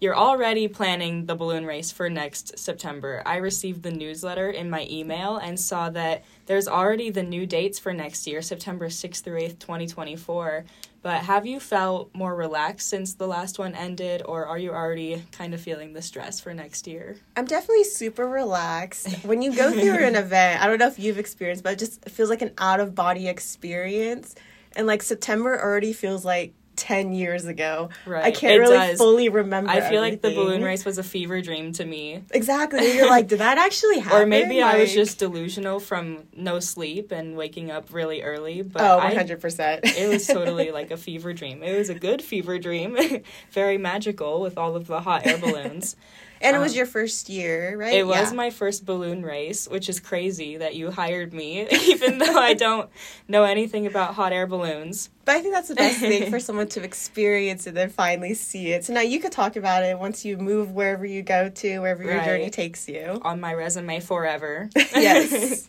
you're 0.00 0.16
already 0.16 0.68
planning 0.68 1.26
the 1.26 1.34
balloon 1.34 1.66
race 1.66 1.90
for 1.90 2.08
next 2.08 2.58
September. 2.58 3.22
I 3.26 3.36
received 3.36 3.82
the 3.82 3.90
newsletter 3.90 4.50
in 4.50 4.70
my 4.70 4.86
email 4.88 5.36
and 5.36 5.58
saw 5.58 5.90
that 5.90 6.24
there's 6.46 6.68
already 6.68 7.10
the 7.10 7.22
new 7.22 7.46
dates 7.46 7.78
for 7.78 7.92
next 7.92 8.26
year, 8.26 8.40
September 8.40 8.88
6th 8.88 9.22
through 9.22 9.40
8th, 9.40 9.58
2024. 9.58 10.64
But 11.02 11.22
have 11.22 11.46
you 11.46 11.60
felt 11.60 12.10
more 12.14 12.34
relaxed 12.34 12.88
since 12.88 13.14
the 13.14 13.26
last 13.26 13.58
one 13.58 13.74
ended, 13.74 14.22
or 14.24 14.46
are 14.46 14.58
you 14.58 14.70
already 14.70 15.24
kind 15.32 15.54
of 15.54 15.60
feeling 15.60 15.92
the 15.92 16.02
stress 16.02 16.40
for 16.40 16.52
next 16.52 16.86
year? 16.86 17.16
I'm 17.36 17.44
definitely 17.44 17.84
super 17.84 18.28
relaxed. 18.28 19.08
When 19.24 19.42
you 19.42 19.54
go 19.54 19.70
through 19.72 20.04
an 20.04 20.16
event, 20.16 20.62
I 20.62 20.66
don't 20.66 20.78
know 20.78 20.86
if 20.86 20.98
you've 20.98 21.18
experienced, 21.18 21.64
but 21.64 21.74
it 21.74 21.78
just 21.78 22.08
feels 22.08 22.30
like 22.30 22.42
an 22.42 22.52
out 22.58 22.80
of 22.80 22.94
body 22.94 23.28
experience. 23.28 24.34
And 24.76 24.86
like 24.86 25.02
September 25.02 25.60
already 25.60 25.92
feels 25.92 26.24
like 26.24 26.52
10 26.78 27.12
years 27.12 27.44
ago. 27.44 27.90
Right. 28.06 28.24
I 28.24 28.30
can't 28.30 28.54
It 28.54 28.58
really 28.58 28.76
does. 28.76 28.98
fully 28.98 29.28
remember. 29.28 29.70
I 29.70 29.80
feel 29.82 30.00
like 30.00 30.22
the 30.22 30.30
balloon 30.34 30.62
race 30.62 30.84
was 30.84 30.96
a 30.96 31.02
fever 31.02 31.42
dream 31.42 31.72
to 31.74 31.84
me. 31.84 32.22
Exactly. 32.30 32.94
You're 32.96 33.10
like, 33.10 33.28
did 33.28 33.40
that 33.40 33.58
actually 33.58 33.98
happen? 33.98 34.18
Or 34.22 34.26
maybe 34.26 34.62
I 34.62 34.78
was 34.78 34.92
just 34.94 35.18
delusional 35.18 35.80
from 35.80 36.24
no 36.34 36.60
sleep 36.60 37.12
and 37.12 37.36
waking 37.36 37.70
up 37.70 37.92
really 37.92 38.22
early. 38.22 38.62
But 38.62 38.82
Oh, 38.82 39.00
100%. 39.00 39.80
it 39.84 40.08
was 40.08 40.26
totally 40.38 40.70
like 40.70 40.90
a 40.90 40.96
fever 40.96 41.32
dream. 41.32 41.62
It 41.62 41.76
was 41.76 41.90
a 41.90 41.94
good 41.94 42.22
fever 42.22 42.58
dream, 42.58 42.96
very 43.52 43.76
magical 43.78 44.40
with 44.40 44.56
all 44.56 44.76
of 44.76 44.86
the 44.86 45.00
hot 45.00 45.26
air 45.26 45.36
balloons. 45.38 45.96
And 46.40 46.56
it 46.56 46.58
was 46.58 46.76
your 46.76 46.86
first 46.86 47.28
year, 47.28 47.76
right? 47.76 47.94
It 47.94 48.06
was 48.06 48.30
Yeah. 48.30 48.36
my 48.36 48.50
first 48.50 48.84
balloon 48.84 49.22
race, 49.22 49.66
which 49.68 49.88
is 49.88 50.00
crazy 50.00 50.56
that 50.58 50.74
you 50.74 50.90
hired 50.90 51.32
me, 51.32 51.66
even 51.88 52.18
though 52.18 52.38
I 52.38 52.54
don't 52.54 52.88
know 53.26 53.44
anything 53.44 53.86
about 53.86 54.14
hot 54.14 54.32
air 54.32 54.46
balloons. 54.46 55.10
But 55.24 55.36
I 55.36 55.40
think 55.40 55.54
that's 55.54 55.68
the 55.68 55.74
best 55.74 55.98
thing 55.98 56.30
for 56.30 56.40
someone 56.48 56.68
to 56.68 56.82
experience 56.82 57.66
and 57.66 57.76
then 57.76 57.90
finally 57.90 58.34
see 58.34 58.72
it. 58.72 58.84
So 58.84 58.92
now 58.94 59.00
you 59.00 59.20
could 59.20 59.32
talk 59.32 59.56
about 59.56 59.82
it 59.82 59.98
once 59.98 60.24
you 60.24 60.36
move 60.38 60.72
wherever 60.72 61.04
you 61.04 61.22
go 61.22 61.48
to, 61.48 61.78
wherever 61.80 62.02
your 62.02 62.16
Right. 62.16 62.24
journey 62.24 62.50
takes 62.50 62.88
you. 62.88 63.20
On 63.24 63.40
my 63.40 63.52
resume 63.54 64.00
forever. 64.00 64.70
Yes. 64.96 65.68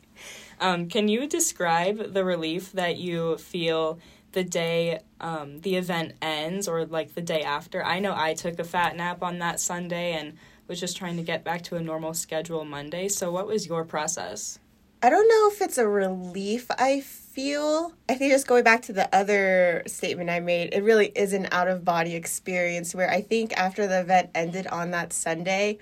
um, 0.60 0.88
can 0.90 1.08
you 1.08 1.28
describe 1.28 2.14
the 2.14 2.24
relief 2.24 2.72
that 2.74 2.98
you 2.98 3.38
feel 3.38 4.00
the 4.32 4.44
day 4.44 5.00
um, 5.20 5.60
the 5.62 5.76
event 5.76 6.14
ends 6.22 6.68
or 6.68 6.86
like 6.86 7.16
the 7.16 7.22
day 7.22 7.42
after? 7.42 7.84
I 7.84 8.00
know 8.00 8.14
I 8.16 8.34
took 8.34 8.60
a 8.60 8.64
fat 8.64 8.96
nap 8.96 9.24
on 9.24 9.40
that 9.40 9.60
Sunday 9.60 10.14
and 10.14 10.38
was 10.70 10.80
just 10.80 10.96
trying 10.96 11.18
to 11.18 11.24
get 11.24 11.44
back 11.44 11.64
to 11.64 11.76
a 11.76 11.82
normal 11.82 12.14
schedule 12.14 12.64
Monday. 12.64 13.10
So, 13.10 13.32
what 13.32 13.48
was 13.48 13.68
your 13.68 13.84
process? 13.84 14.60
I 15.02 15.10
don't 15.10 15.28
know 15.28 15.50
if 15.52 15.62
it's 15.62 15.78
a 15.78 15.88
relief 15.88 16.68
I 16.70 17.02
feel. 17.02 17.94
I 18.08 18.16
think 18.16 18.32
just 18.32 18.48
going 18.48 18.64
back 18.64 18.82
to 18.84 18.94
the 18.94 19.14
other 19.16 19.84
statement 19.88 20.30
I 20.30 20.42
made, 20.42 20.74
it 20.74 20.84
really 20.84 21.08
is 21.08 21.34
an 21.34 21.48
out 21.52 21.68
of 21.68 21.84
body 21.84 22.16
experience 22.16 22.94
where 22.94 23.10
I 23.10 23.22
think 23.22 23.58
after 23.58 23.88
the 23.88 24.02
event 24.02 24.30
ended 24.36 24.68
on 24.68 24.92
that 24.92 25.14
Sunday, 25.14 25.80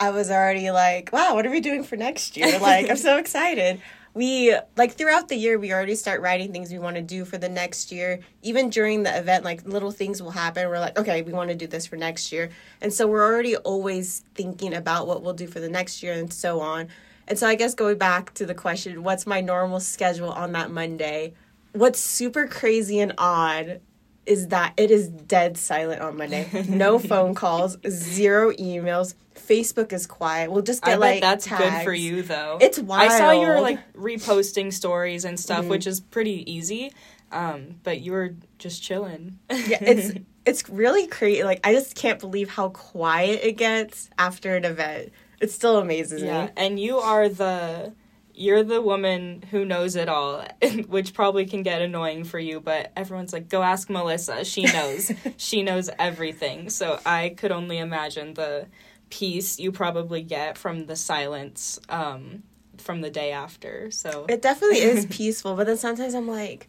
I 0.00 0.10
was 0.10 0.30
already 0.30 0.70
like, 0.70 1.10
wow, 1.12 1.34
what 1.34 1.46
are 1.46 1.50
we 1.50 1.60
doing 1.60 1.84
for 1.84 1.96
next 1.96 2.36
year? 2.36 2.58
Like, 2.60 2.90
I'm 2.90 2.96
so 2.96 3.18
excited. 3.18 3.82
We, 4.14 4.56
like, 4.76 4.92
throughout 4.92 5.28
the 5.28 5.34
year, 5.34 5.58
we 5.58 5.72
already 5.72 5.96
start 5.96 6.20
writing 6.20 6.52
things 6.52 6.70
we 6.70 6.78
want 6.78 6.94
to 6.94 7.02
do 7.02 7.24
for 7.24 7.36
the 7.36 7.48
next 7.48 7.90
year. 7.90 8.20
Even 8.42 8.70
during 8.70 9.02
the 9.02 9.18
event, 9.18 9.44
like, 9.44 9.66
little 9.66 9.90
things 9.90 10.22
will 10.22 10.30
happen. 10.30 10.68
We're 10.68 10.78
like, 10.78 10.96
okay, 10.96 11.22
we 11.22 11.32
want 11.32 11.50
to 11.50 11.56
do 11.56 11.66
this 11.66 11.84
for 11.84 11.96
next 11.96 12.30
year. 12.30 12.50
And 12.80 12.92
so 12.92 13.08
we're 13.08 13.24
already 13.24 13.56
always 13.56 14.24
thinking 14.36 14.72
about 14.72 15.08
what 15.08 15.22
we'll 15.22 15.34
do 15.34 15.48
for 15.48 15.58
the 15.58 15.68
next 15.68 16.00
year 16.00 16.12
and 16.12 16.32
so 16.32 16.60
on. 16.60 16.88
And 17.26 17.36
so 17.36 17.48
I 17.48 17.56
guess 17.56 17.74
going 17.74 17.98
back 17.98 18.32
to 18.34 18.46
the 18.46 18.54
question, 18.54 19.02
what's 19.02 19.26
my 19.26 19.40
normal 19.40 19.80
schedule 19.80 20.30
on 20.30 20.52
that 20.52 20.70
Monday? 20.70 21.34
What's 21.72 21.98
super 21.98 22.46
crazy 22.46 23.00
and 23.00 23.14
odd 23.18 23.80
is 24.26 24.48
that 24.48 24.74
it 24.76 24.90
is 24.90 25.08
dead 25.08 25.56
silent 25.56 26.00
on 26.00 26.16
Monday. 26.16 26.48
No 26.68 26.98
phone 27.10 27.34
calls, 27.34 27.76
zero 27.88 28.52
emails. 28.52 29.14
Facebook 29.34 29.92
is 29.92 30.06
quiet. 30.06 30.50
We'll 30.50 30.62
just 30.62 30.82
get 30.82 30.94
I 30.94 30.96
like 30.96 31.20
that's 31.20 31.46
good 31.46 31.82
for 31.84 31.92
you 31.92 32.22
though. 32.22 32.58
It's 32.60 32.78
wild. 32.78 33.10
I 33.10 33.18
saw 33.18 33.30
you 33.32 33.46
were 33.46 33.60
like 33.60 33.92
reposting 33.94 34.72
stories 34.72 35.24
and 35.24 35.36
Mm-hmm. 35.36 35.42
stuff, 35.42 35.66
which 35.66 35.86
is 35.86 36.00
pretty 36.00 36.50
easy. 36.50 36.92
Um, 37.32 37.76
but 37.82 38.00
you 38.00 38.12
were 38.12 38.34
just 38.58 38.82
chilling. 38.82 39.38
Yeah, 39.50 39.78
it's 39.82 40.18
it's 40.46 40.68
really 40.68 41.06
crazy. 41.08 41.42
Like 41.42 41.60
I 41.66 41.72
just 41.72 41.96
can't 41.96 42.20
believe 42.20 42.48
how 42.48 42.68
quiet 42.70 43.40
it 43.42 43.52
gets 43.56 44.08
after 44.18 44.54
an 44.56 44.64
event. 44.64 45.10
It 45.40 45.50
still 45.50 45.78
amazes 45.78 46.22
yeah, 46.22 46.46
me. 46.46 46.50
and 46.56 46.78
you 46.80 46.98
are 46.98 47.28
the 47.28 47.92
you're 48.34 48.62
the 48.62 48.82
woman 48.82 49.44
who 49.50 49.64
knows 49.64 49.96
it 49.96 50.08
all, 50.08 50.44
which 50.88 51.14
probably 51.14 51.46
can 51.46 51.62
get 51.62 51.80
annoying 51.82 52.24
for 52.24 52.38
you. 52.38 52.60
But 52.60 52.92
everyone's 52.96 53.32
like, 53.32 53.48
"Go 53.48 53.62
ask 53.62 53.88
Melissa. 53.88 54.44
She 54.44 54.64
knows. 54.64 55.12
she 55.36 55.62
knows 55.62 55.88
everything." 55.98 56.68
So 56.70 56.98
I 57.06 57.30
could 57.30 57.52
only 57.52 57.78
imagine 57.78 58.34
the 58.34 58.66
peace 59.10 59.58
you 59.60 59.70
probably 59.70 60.22
get 60.22 60.58
from 60.58 60.86
the 60.86 60.96
silence 60.96 61.78
um, 61.88 62.42
from 62.78 63.00
the 63.00 63.10
day 63.10 63.30
after. 63.32 63.90
So 63.90 64.26
It 64.28 64.42
definitely 64.42 64.78
is 64.80 65.06
peaceful, 65.10 65.54
but 65.54 65.66
then 65.66 65.76
sometimes 65.76 66.14
I'm 66.14 66.26
like, 66.26 66.68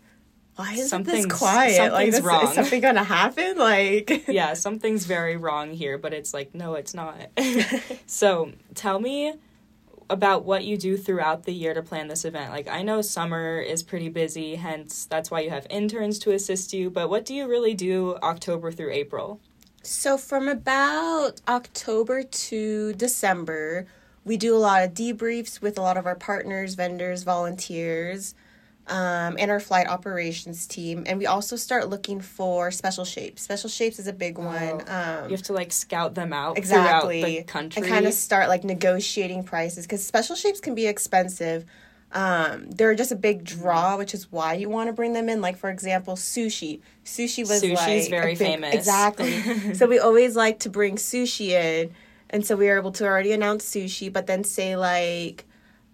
why 0.55 0.73
is 0.73 0.79
this 0.81 0.89
Something's- 0.89 1.25
quiet? 1.25 1.77
like, 1.91 1.91
something's 1.91 2.15
this, 2.17 2.23
wrong. 2.23 2.43
is 2.47 2.53
something 2.53 2.81
gonna 2.81 3.03
happen? 3.03 3.57
Like, 3.57 4.25
yeah, 4.27 4.53
something's 4.53 5.05
very 5.05 5.35
wrong 5.37 5.71
here, 5.73 5.97
but 5.97 6.13
it's 6.13 6.33
like, 6.33 6.53
no, 6.53 6.75
it's 6.75 6.93
not. 6.93 7.17
so 8.05 8.51
tell 8.75 8.99
me 8.99 9.33
about 10.09 10.45
what 10.45 10.63
you 10.63 10.77
do 10.77 10.97
throughout 10.97 11.43
the 11.43 11.53
year 11.53 11.73
to 11.73 11.81
plan 11.81 12.07
this 12.07 12.25
event. 12.25 12.51
Like, 12.51 12.67
I 12.67 12.81
know 12.81 13.01
summer 13.01 13.59
is 13.59 13.83
pretty 13.83 14.09
busy, 14.09 14.55
hence, 14.55 15.05
that's 15.05 15.31
why 15.31 15.41
you 15.41 15.49
have 15.49 15.67
interns 15.69 16.19
to 16.19 16.31
assist 16.31 16.73
you, 16.73 16.89
but 16.89 17.09
what 17.09 17.25
do 17.25 17.33
you 17.33 17.47
really 17.47 17.73
do 17.73 18.15
October 18.21 18.71
through 18.71 18.91
April? 18.91 19.39
So 19.81 20.17
from 20.17 20.47
about 20.47 21.41
October 21.47 22.23
to 22.23 22.93
December, 22.93 23.85
we 24.23 24.37
do 24.37 24.55
a 24.55 24.57
lot 24.57 24.83
of 24.83 24.93
debriefs 24.93 25.61
with 25.61 25.77
a 25.77 25.81
lot 25.81 25.97
of 25.97 26.05
our 26.05 26.15
partners, 26.15 26.73
vendors, 26.73 27.23
volunteers, 27.23 28.33
um, 28.87 29.35
and 29.39 29.49
our 29.49 29.59
flight 29.59 29.87
operations 29.87 30.67
team. 30.67 31.03
And 31.07 31.17
we 31.17 31.25
also 31.25 31.55
start 31.55 31.89
looking 31.89 32.21
for 32.21 32.69
special 32.71 33.03
shapes. 33.05 33.41
Special 33.41 33.69
shapes 33.69 33.97
is 33.99 34.07
a 34.07 34.13
big 34.13 34.37
one. 34.37 34.81
Um, 34.87 35.25
You 35.25 35.31
have 35.31 35.41
to 35.43 35.53
like 35.53 35.71
scout 35.71 36.13
them 36.15 36.31
out 36.33 36.57
exactly 36.57 37.21
the 37.23 37.43
country. 37.43 37.81
and 37.81 37.91
kind 37.91 38.05
of 38.05 38.13
start 38.13 38.47
like 38.49 38.63
negotiating 38.63 39.43
prices 39.43 39.85
because 39.85 40.05
special 40.05 40.35
shapes 40.35 40.59
can 40.59 40.75
be 40.75 40.85
expensive 40.87 41.65
um 42.11 42.69
they're 42.69 42.93
just 42.93 43.11
a 43.11 43.15
big 43.15 43.43
draw 43.43 43.97
which 43.97 44.13
is 44.13 44.31
why 44.31 44.53
you 44.53 44.69
want 44.69 44.87
to 44.87 44.93
bring 44.93 45.13
them 45.13 45.27
in 45.27 45.41
like 45.41 45.57
for 45.57 45.71
example 45.71 46.15
sushi 46.15 46.79
sushi 47.03 47.39
was 47.39 47.63
Sushi's 47.63 47.75
like 48.03 48.09
very 48.11 48.35
big- 48.35 48.37
famous. 48.37 48.75
exactly 48.75 49.73
so 49.73 49.87
we 49.87 49.97
always 49.97 50.35
like 50.35 50.59
to 50.59 50.69
bring 50.69 50.97
sushi 50.97 51.49
in 51.49 51.91
and 52.29 52.45
so 52.45 52.55
we 52.55 52.67
were 52.67 52.77
able 52.77 52.91
to 52.91 53.05
already 53.05 53.31
announce 53.31 53.65
sushi 53.67 54.13
but 54.13 54.27
then 54.27 54.43
say 54.43 54.75
like 54.77 55.45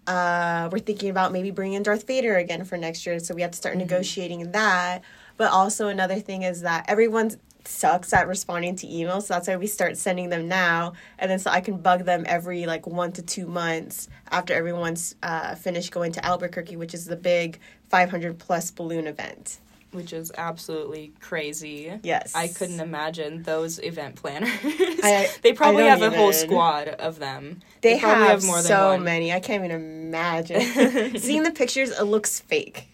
uh, 0.06 0.68
we're 0.72 0.78
thinking 0.78 1.10
about 1.10 1.32
maybe 1.32 1.50
bringing 1.50 1.74
in 1.74 1.82
Darth 1.82 2.06
Vader 2.06 2.36
again 2.36 2.64
for 2.64 2.76
next 2.76 3.06
year, 3.06 3.18
so 3.18 3.34
we 3.34 3.42
have 3.42 3.52
to 3.52 3.56
start 3.56 3.76
negotiating 3.76 4.52
that. 4.52 5.00
But 5.36 5.50
also 5.50 5.88
another 5.88 6.18
thing 6.18 6.42
is 6.42 6.62
that 6.62 6.86
everyone 6.88 7.32
sucks 7.64 8.12
at 8.12 8.26
responding 8.26 8.76
to 8.76 8.86
emails, 8.86 9.22
so 9.22 9.34
that's 9.34 9.48
why 9.48 9.56
we 9.56 9.66
start 9.66 9.96
sending 9.96 10.28
them 10.28 10.48
now, 10.48 10.94
and 11.18 11.30
then 11.30 11.38
so 11.38 11.50
I 11.50 11.60
can 11.60 11.78
bug 11.78 12.04
them 12.04 12.24
every 12.26 12.66
like 12.66 12.86
one 12.86 13.12
to 13.12 13.22
two 13.22 13.46
months 13.46 14.08
after 14.30 14.52
everyone's 14.52 15.14
uh, 15.22 15.54
finished 15.54 15.92
going 15.92 16.12
to 16.12 16.24
Albuquerque, 16.24 16.76
which 16.76 16.94
is 16.94 17.06
the 17.06 17.16
big 17.16 17.60
500 17.88 18.38
plus 18.38 18.70
balloon 18.70 19.06
event. 19.06 19.58
Which 19.92 20.12
is 20.12 20.32
absolutely 20.36 21.12
crazy. 21.20 21.98
Yes. 22.02 22.34
I 22.34 22.48
couldn't 22.48 22.80
imagine 22.80 23.42
those 23.42 23.78
event 23.78 24.16
planners. 24.16 24.50
I- 24.64 25.30
they 25.42 25.52
probably 25.52 25.84
have 25.84 26.00
don't 26.00 26.12
a 26.12 26.16
whole 26.16 26.32
squad 26.32 26.88
of 26.88 27.18
them. 27.18 27.60
They, 27.80 27.98
probably 28.00 28.26
have, 28.26 28.44
more 28.44 28.56
than 28.56 28.64
so 28.64 28.98
many. 28.98 29.32
I 29.32 29.40
can't 29.40 29.64
even 29.64 29.76
imagine. 29.76 31.16
Seeing 31.18 31.42
the 31.42 31.50
pictures, 31.50 31.90
it 31.90 32.04
looks 32.04 32.40
fake. 32.40 32.88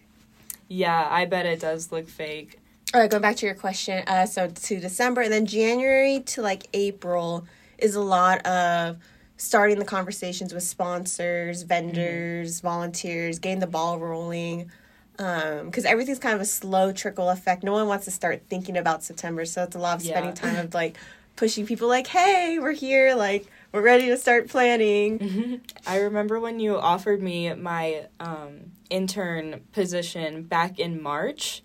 Yeah, 0.67 1.07
I 1.09 1.25
bet 1.25 1.45
it 1.45 1.59
does 1.59 1.91
look 1.91 2.07
fake. 2.07 2.59
All 2.93 3.01
right, 3.01 3.09
going 3.09 3.21
back 3.21 3.35
to 3.37 3.45
your 3.45 3.55
question. 3.55 4.03
Uh, 4.07 4.25
so 4.25 4.47
to 4.47 4.79
December 4.79 5.21
and 5.21 5.31
then 5.31 5.45
January 5.45 6.21
to 6.27 6.41
like 6.41 6.67
April 6.73 7.45
is 7.77 7.95
a 7.95 8.01
lot 8.01 8.45
of 8.45 8.97
starting 9.37 9.79
the 9.79 9.85
conversations 9.85 10.53
with 10.53 10.63
sponsors, 10.63 11.63
vendors, 11.63 12.59
volunteers, 12.59 13.39
getting 13.39 13.59
the 13.59 13.67
ball 13.67 13.97
rolling. 13.99 14.69
Because 15.19 15.83
everything's 15.83 16.19
kind 16.19 16.33
of 16.33 16.39
a 16.41 16.45
slow 16.45 16.93
trickle 16.93 17.29
effect. 17.29 17.61
No 17.63 17.73
one 17.73 17.87
wants 17.87 18.05
to 18.05 18.11
start 18.11 18.43
thinking 18.49 18.77
about 18.77 19.03
September, 19.03 19.43
so 19.43 19.63
it's 19.63 19.75
a 19.75 19.79
lot 19.79 19.97
of 19.97 20.01
spending 20.01 20.29
Yeah. 20.31 20.35
time 20.35 20.55
of 20.65 20.73
like 20.73 20.97
pushing 21.35 21.65
people, 21.65 21.89
like, 21.89 22.07
"Hey, 22.07 22.57
we're 22.59 22.71
here! 22.71 23.15
Like, 23.15 23.45
we're 23.73 23.81
ready 23.81 24.07
to 24.07 24.17
start 24.17 24.47
planning." 24.47 25.59
I 25.87 25.97
remember 25.97 26.39
when 26.39 26.61
you 26.61 26.77
offered 26.77 27.21
me 27.21 27.53
my 27.53 28.05
um, 28.21 28.71
intern 28.89 29.61
position 29.73 30.43
back 30.43 30.79
in 30.79 31.01
March 31.03 31.63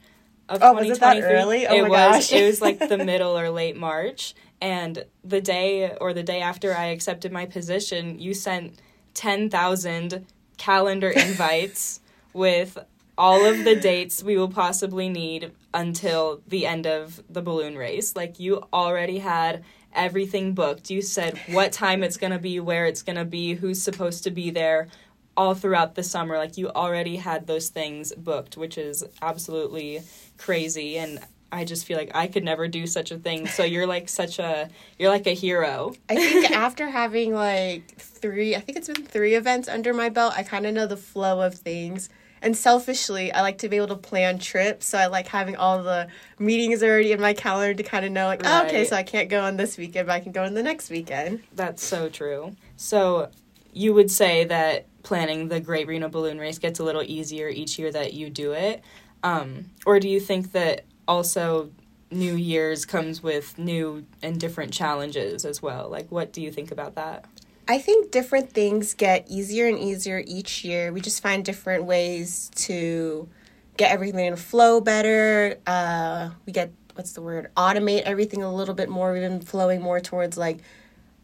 of 0.49 0.61
Oh, 0.61 0.73
was 0.75 0.91
it 0.91 1.01
that 1.01 1.23
early? 1.23 1.67
Oh 1.69 1.77
it 1.77 1.83
my 1.83 1.89
was. 1.89 2.31
gosh. 2.31 2.33
it 2.33 2.45
was 2.47 2.61
like 2.61 2.81
the 2.89 2.99
middle 3.13 3.39
or 3.39 3.51
late 3.51 3.77
March, 3.77 4.35
and 4.61 5.05
the 5.23 5.41
day 5.41 5.97
or 6.01 6.13
the 6.13 6.25
day 6.25 6.41
after 6.41 6.75
I 6.77 6.87
accepted 6.87 7.31
my 7.31 7.47
position, 7.47 8.19
you 8.19 8.35
sent 8.35 8.81
ten 9.15 9.49
thousand 9.49 10.27
calendar 10.59 11.09
invites 11.17 12.01
with 12.33 12.77
all 13.17 13.45
of 13.45 13.65
the 13.65 13.77
dates 13.77 14.23
we 14.23 14.37
will 14.37 14.49
possibly 14.49 15.09
need 15.09 15.53
until 15.73 16.43
the 16.47 16.67
end 16.67 16.87
of 16.87 17.23
the 17.29 17.43
balloon 17.43 17.77
race. 17.77 18.17
Like 18.17 18.41
you 18.41 18.65
already 18.73 19.19
had 19.19 19.65
everything 19.93 20.55
booked. 20.55 20.91
You 20.91 21.03
said 21.03 21.39
what 21.49 21.73
time 21.73 22.03
it's 22.03 22.17
going 22.17 22.33
to 22.33 22.39
be, 22.39 22.59
where 22.61 22.87
it's 22.87 23.03
going 23.03 23.17
to 23.17 23.25
be, 23.25 23.55
who's 23.55 23.81
supposed 23.81 24.25
to 24.25 24.31
be 24.31 24.51
there 24.51 24.89
all 25.37 25.55
throughout 25.55 25.95
the 25.95 26.03
summer. 26.03 26.39
Like 26.39 26.57
you 26.57 26.69
already 26.71 27.17
had 27.17 27.47
those 27.47 27.69
things 27.69 28.13
booked, 28.17 28.57
which 28.57 28.79
is 28.79 29.05
absolutely 29.23 30.03
crazy 30.37 30.99
and 30.99 31.21
I 31.53 31.65
just 31.65 31.87
feel 31.87 31.97
like 31.97 32.11
I 32.15 32.27
could 32.27 32.43
never 32.43 32.67
do 32.67 32.85
such 32.85 33.13
a 33.13 33.19
thing. 33.19 33.47
So 33.47 33.63
you're 33.63 33.87
like 33.87 34.09
such 34.09 34.41
a 34.41 34.69
you're 34.99 35.11
like 35.11 35.29
a 35.29 35.35
hero. 35.35 35.95
I 36.09 36.17
think 36.17 36.51
after 36.57 36.89
having 36.89 37.33
like 37.33 37.97
three, 37.97 38.57
I 38.57 38.61
think 38.61 38.77
it's 38.77 38.89
been 38.89 39.05
three 39.05 39.37
events 39.37 39.69
under 39.69 39.95
my 39.95 40.09
belt, 40.09 40.35
I 40.37 40.43
kind 40.43 40.67
of 40.67 40.75
know 40.75 40.89
the 40.89 40.97
flow 40.97 41.43
of 41.43 41.55
things. 41.55 42.09
And 42.45 42.55
selfishly, 42.55 43.33
I 43.33 43.41
like 43.41 43.59
to 43.59 43.71
be 43.71 43.79
able 43.79 43.89
to 43.89 43.97
plan 43.97 44.39
trips. 44.39 44.87
So 44.87 44.99
I 44.99 45.07
like 45.07 45.27
having 45.27 45.57
all 45.57 45.83
the 45.83 46.09
meetings 46.39 46.83
already 46.83 47.11
in 47.13 47.21
my 47.21 47.33
calendar 47.33 47.73
to 47.73 47.83
kind 47.83 48.05
of 48.05 48.13
know, 48.13 48.27
like, 48.27 48.43
oh, 48.45 48.67
okay, 48.67 48.85
so 48.85 48.95
I 48.95 49.03
can't 49.03 49.31
go 49.31 49.41
on 49.41 49.57
this 49.57 49.79
weekend, 49.79 50.09
but 50.09 50.13
I 50.13 50.21
can 50.21 50.31
go 50.31 50.45
on 50.45 50.53
the 50.53 50.63
next 50.63 50.91
weekend. 50.91 51.43
That's 51.55 51.83
so 51.83 52.11
true. 52.11 52.55
So 52.77 53.31
you 53.73 53.95
would 53.95 54.11
say 54.11 54.45
that 54.45 54.85
planning 55.03 55.49
the 55.49 55.59
Great 55.59 55.87
Reno 55.87 56.09
Balloon 56.11 56.39
Race 56.39 56.59
gets 56.59 56.79
a 56.81 56.85
little 56.85 57.03
easier 57.03 57.49
each 57.49 57.79
year 57.79 57.91
that 57.91 58.13
you 58.13 58.29
do 58.29 58.53
it, 58.53 58.85
um, 59.23 59.71
or 59.87 59.99
do 59.99 60.09
you 60.09 60.21
think 60.21 60.53
that 60.53 60.85
also 61.09 61.71
New 62.11 62.35
Year's 62.37 62.85
comes 62.85 63.23
with 63.23 63.59
new 63.59 64.05
and 64.23 64.39
different 64.39 64.73
challenges 64.73 65.47
as 65.47 65.63
well? 65.63 65.89
Like, 65.89 66.13
what 66.13 66.31
do 66.31 66.43
you 66.43 66.53
think 66.53 66.71
about 66.71 66.95
that? 66.97 67.25
I 67.67 67.79
think 67.79 68.11
different 68.11 68.53
things 68.53 68.95
get 68.95 69.27
easier 69.29 69.67
and 69.67 69.79
easier 69.79 70.23
each 70.27 70.65
year. 70.65 70.93
We 70.93 71.01
just 71.01 71.23
find 71.23 71.45
different 71.45 71.85
ways 71.85 72.51
to 72.57 73.29
get 73.77 73.91
everything 73.91 74.31
to 74.31 74.37
flow 74.37 74.81
better. 74.81 75.59
Uh, 75.67 76.31
we 76.47 76.53
get 76.53 76.73
what's 76.95 77.13
the 77.13 77.23
word? 77.23 77.51
Automate 77.57 78.03
everything 78.03 78.43
a 78.43 78.55
little 78.55 78.75
bit 78.75 78.89
more. 78.89 79.13
We've 79.13 79.23
been 79.23 79.41
flowing 79.41 79.81
more 79.81 80.01
towards 80.01 80.37
like 80.37 80.59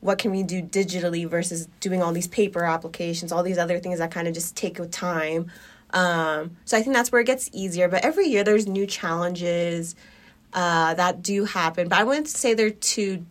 what 0.01 0.19
can 0.19 0.31
we 0.31 0.43
do 0.43 0.63
digitally 0.63 1.29
versus 1.29 1.69
doing 1.81 2.03
all 2.03 2.13
these 2.13 2.27
paper 2.27 2.65
applications, 2.65 3.33
all 3.33 3.43
these 3.43 3.59
other 3.59 3.79
things 3.79 3.99
that 3.99 4.11
kind 4.11 4.27
of 4.27 4.35
just 4.35 4.57
take 4.57 4.81
time. 4.91 5.51
Um, 5.93 6.57
so 6.65 6.77
I 6.77 6.83
think 6.83 6.95
that's 6.95 7.13
where 7.13 7.21
it 7.21 7.27
gets 7.27 7.51
easier. 7.53 7.89
But 7.89 8.05
every 8.05 8.27
year 8.27 8.45
there's 8.45 8.67
new 8.67 8.87
challenges 8.87 9.95
uh, 10.55 10.95
that 10.95 11.23
do 11.23 11.45
happen. 11.45 11.89
But 11.89 11.99
I 11.99 12.05
wouldn't 12.05 12.29
say 12.29 12.55
they're 12.55 12.71
too 12.71 13.25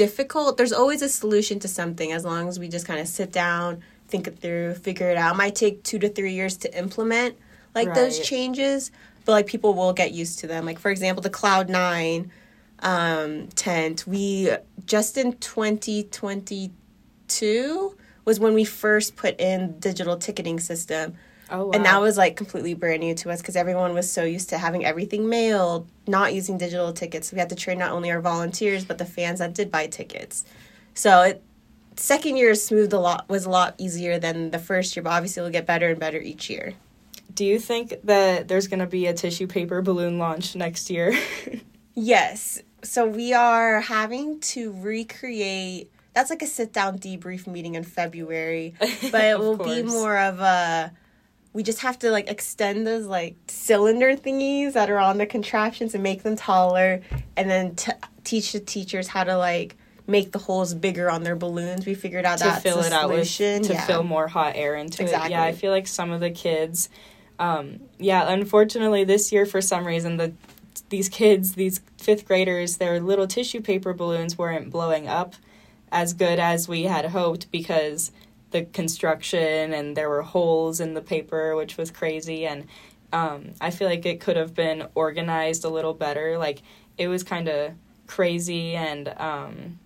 difficult. 0.00 0.56
There's 0.56 0.72
always 0.72 1.02
a 1.02 1.10
solution 1.10 1.58
to 1.58 1.68
something 1.68 2.10
as 2.10 2.24
long 2.24 2.48
as 2.48 2.58
we 2.58 2.68
just 2.68 2.86
kind 2.86 3.00
of 3.00 3.06
sit 3.06 3.32
down, 3.32 3.82
think 4.08 4.26
it 4.26 4.38
through, 4.38 4.76
figure 4.76 5.10
it 5.10 5.18
out. 5.18 5.34
It 5.34 5.36
might 5.36 5.54
take 5.54 5.82
two 5.82 5.98
to 5.98 6.08
three 6.08 6.32
years 6.32 6.56
to 6.58 6.74
implement 6.74 7.36
like 7.74 7.92
those 7.92 8.18
changes, 8.18 8.90
but 9.26 9.32
like 9.32 9.46
people 9.46 9.74
will 9.74 9.92
get 9.92 10.12
used 10.12 10.38
to 10.38 10.46
them. 10.46 10.64
Like 10.64 10.78
for 10.78 10.90
example, 10.90 11.20
the 11.20 11.28
Cloud 11.28 11.68
Nine 11.68 12.32
um, 12.78 13.48
tent. 13.48 14.06
We 14.06 14.52
just 14.86 15.18
in 15.18 15.34
2022 15.34 17.96
was 18.24 18.40
when 18.40 18.54
we 18.54 18.64
first 18.64 19.16
put 19.16 19.38
in 19.38 19.78
digital 19.80 20.16
ticketing 20.16 20.60
system. 20.60 21.14
Oh, 21.50 21.70
And 21.72 21.84
that 21.84 22.00
was 22.00 22.16
like 22.16 22.36
completely 22.36 22.74
brand 22.74 23.00
new 23.00 23.14
to 23.16 23.30
us 23.30 23.40
because 23.40 23.56
everyone 23.56 23.94
was 23.94 24.10
so 24.10 24.24
used 24.24 24.48
to 24.50 24.58
having 24.58 24.84
everything 24.84 25.28
mailed, 25.28 25.88
not 26.06 26.34
using 26.34 26.58
digital 26.58 26.92
tickets. 26.92 27.32
We 27.32 27.38
had 27.38 27.48
to 27.50 27.54
train 27.54 27.78
not 27.78 27.92
only 27.92 28.10
our 28.10 28.20
volunteers 28.20 28.84
but 28.84 28.98
the 28.98 29.04
fans 29.04 29.38
that 29.40 29.54
did 29.54 29.70
buy 29.70 29.86
tickets. 29.86 30.44
So 30.94 31.22
it 31.22 31.42
second 31.96 32.36
year 32.36 32.54
smoothed 32.54 32.92
a 32.92 33.00
lot 33.00 33.28
was 33.28 33.44
a 33.46 33.50
lot 33.50 33.74
easier 33.78 34.18
than 34.18 34.50
the 34.50 34.58
first 34.58 34.96
year, 34.96 35.02
but 35.02 35.10
obviously 35.10 35.40
it'll 35.40 35.52
get 35.52 35.66
better 35.66 35.88
and 35.90 35.98
better 35.98 36.18
each 36.18 36.48
year. 36.48 36.74
Do 37.34 37.44
you 37.44 37.58
think 37.58 37.94
that 38.04 38.48
there's 38.48 38.66
going 38.66 38.80
to 38.80 38.86
be 38.86 39.06
a 39.06 39.14
tissue 39.14 39.46
paper 39.46 39.82
balloon 39.82 40.18
launch 40.18 40.56
next 40.56 40.90
year? 40.90 41.18
Yes. 41.94 42.62
So 42.82 43.06
we 43.06 43.32
are 43.32 43.80
having 43.80 44.40
to 44.40 44.72
recreate. 44.72 45.90
That's 46.14 46.30
like 46.30 46.42
a 46.42 46.46
sit 46.46 46.72
down 46.72 46.98
debrief 46.98 47.46
meeting 47.46 47.74
in 47.74 47.84
February, 47.84 48.74
but 48.80 49.24
it 49.24 49.38
will 49.38 49.56
be 49.56 49.82
more 49.82 50.16
of 50.16 50.40
a. 50.40 50.92
We 51.52 51.62
just 51.62 51.80
have 51.80 51.98
to 52.00 52.10
like 52.10 52.30
extend 52.30 52.86
those 52.86 53.06
like 53.06 53.36
cylinder 53.48 54.16
thingies 54.16 54.74
that 54.74 54.90
are 54.90 54.98
on 54.98 55.18
the 55.18 55.26
contraptions 55.26 55.94
and 55.94 56.02
make 56.02 56.22
them 56.22 56.36
taller, 56.36 57.00
and 57.36 57.50
then 57.50 57.74
t- 57.74 57.92
teach 58.24 58.52
the 58.52 58.60
teachers 58.60 59.08
how 59.08 59.24
to 59.24 59.36
like 59.36 59.76
make 60.06 60.32
the 60.32 60.38
holes 60.38 60.74
bigger 60.74 61.10
on 61.10 61.22
their 61.22 61.36
balloons. 61.36 61.86
We 61.86 61.94
figured 61.94 62.24
out 62.24 62.38
to 62.38 62.44
that's 62.44 62.62
fill 62.62 62.80
it 62.80 62.92
out 62.92 63.10
with 63.10 63.36
to 63.36 63.60
yeah. 63.62 63.86
fill 63.86 64.02
more 64.02 64.28
hot 64.28 64.52
air 64.56 64.74
into 64.74 65.04
it. 65.04 65.10
Yeah, 65.30 65.42
I 65.42 65.52
feel 65.52 65.72
like 65.72 65.86
some 65.86 66.10
of 66.10 66.20
the 66.20 66.30
kids, 66.30 66.88
um, 67.38 67.80
yeah, 67.98 68.30
unfortunately 68.30 69.04
this 69.04 69.32
year 69.32 69.46
for 69.46 69.60
some 69.60 69.86
reason 69.86 70.16
the 70.16 70.32
these 70.88 71.08
kids, 71.08 71.54
these 71.54 71.80
fifth 71.98 72.26
graders, 72.26 72.76
their 72.76 73.00
little 73.00 73.26
tissue 73.26 73.60
paper 73.60 73.92
balloons 73.92 74.36
weren't 74.36 74.70
blowing 74.70 75.08
up 75.08 75.34
as 75.92 76.12
good 76.12 76.38
as 76.38 76.68
we 76.68 76.84
had 76.84 77.06
hoped 77.06 77.50
because 77.50 78.12
the 78.50 78.64
construction 78.64 79.72
and 79.72 79.96
there 79.96 80.08
were 80.08 80.22
holes 80.22 80.80
in 80.80 80.94
the 80.94 81.00
paper, 81.00 81.56
which 81.56 81.76
was 81.76 81.90
crazy. 81.90 82.46
And 82.46 82.66
um, 83.12 83.52
I 83.60 83.70
feel 83.70 83.88
like 83.88 84.06
it 84.06 84.20
could 84.20 84.36
have 84.36 84.54
been 84.54 84.86
organized 84.94 85.64
a 85.64 85.68
little 85.68 85.94
better. 85.94 86.38
Like 86.38 86.62
it 86.98 87.08
was 87.08 87.22
kind 87.22 87.48
of 87.48 87.72
crazy 88.06 88.74
and 88.74 89.08
um, 89.16 89.78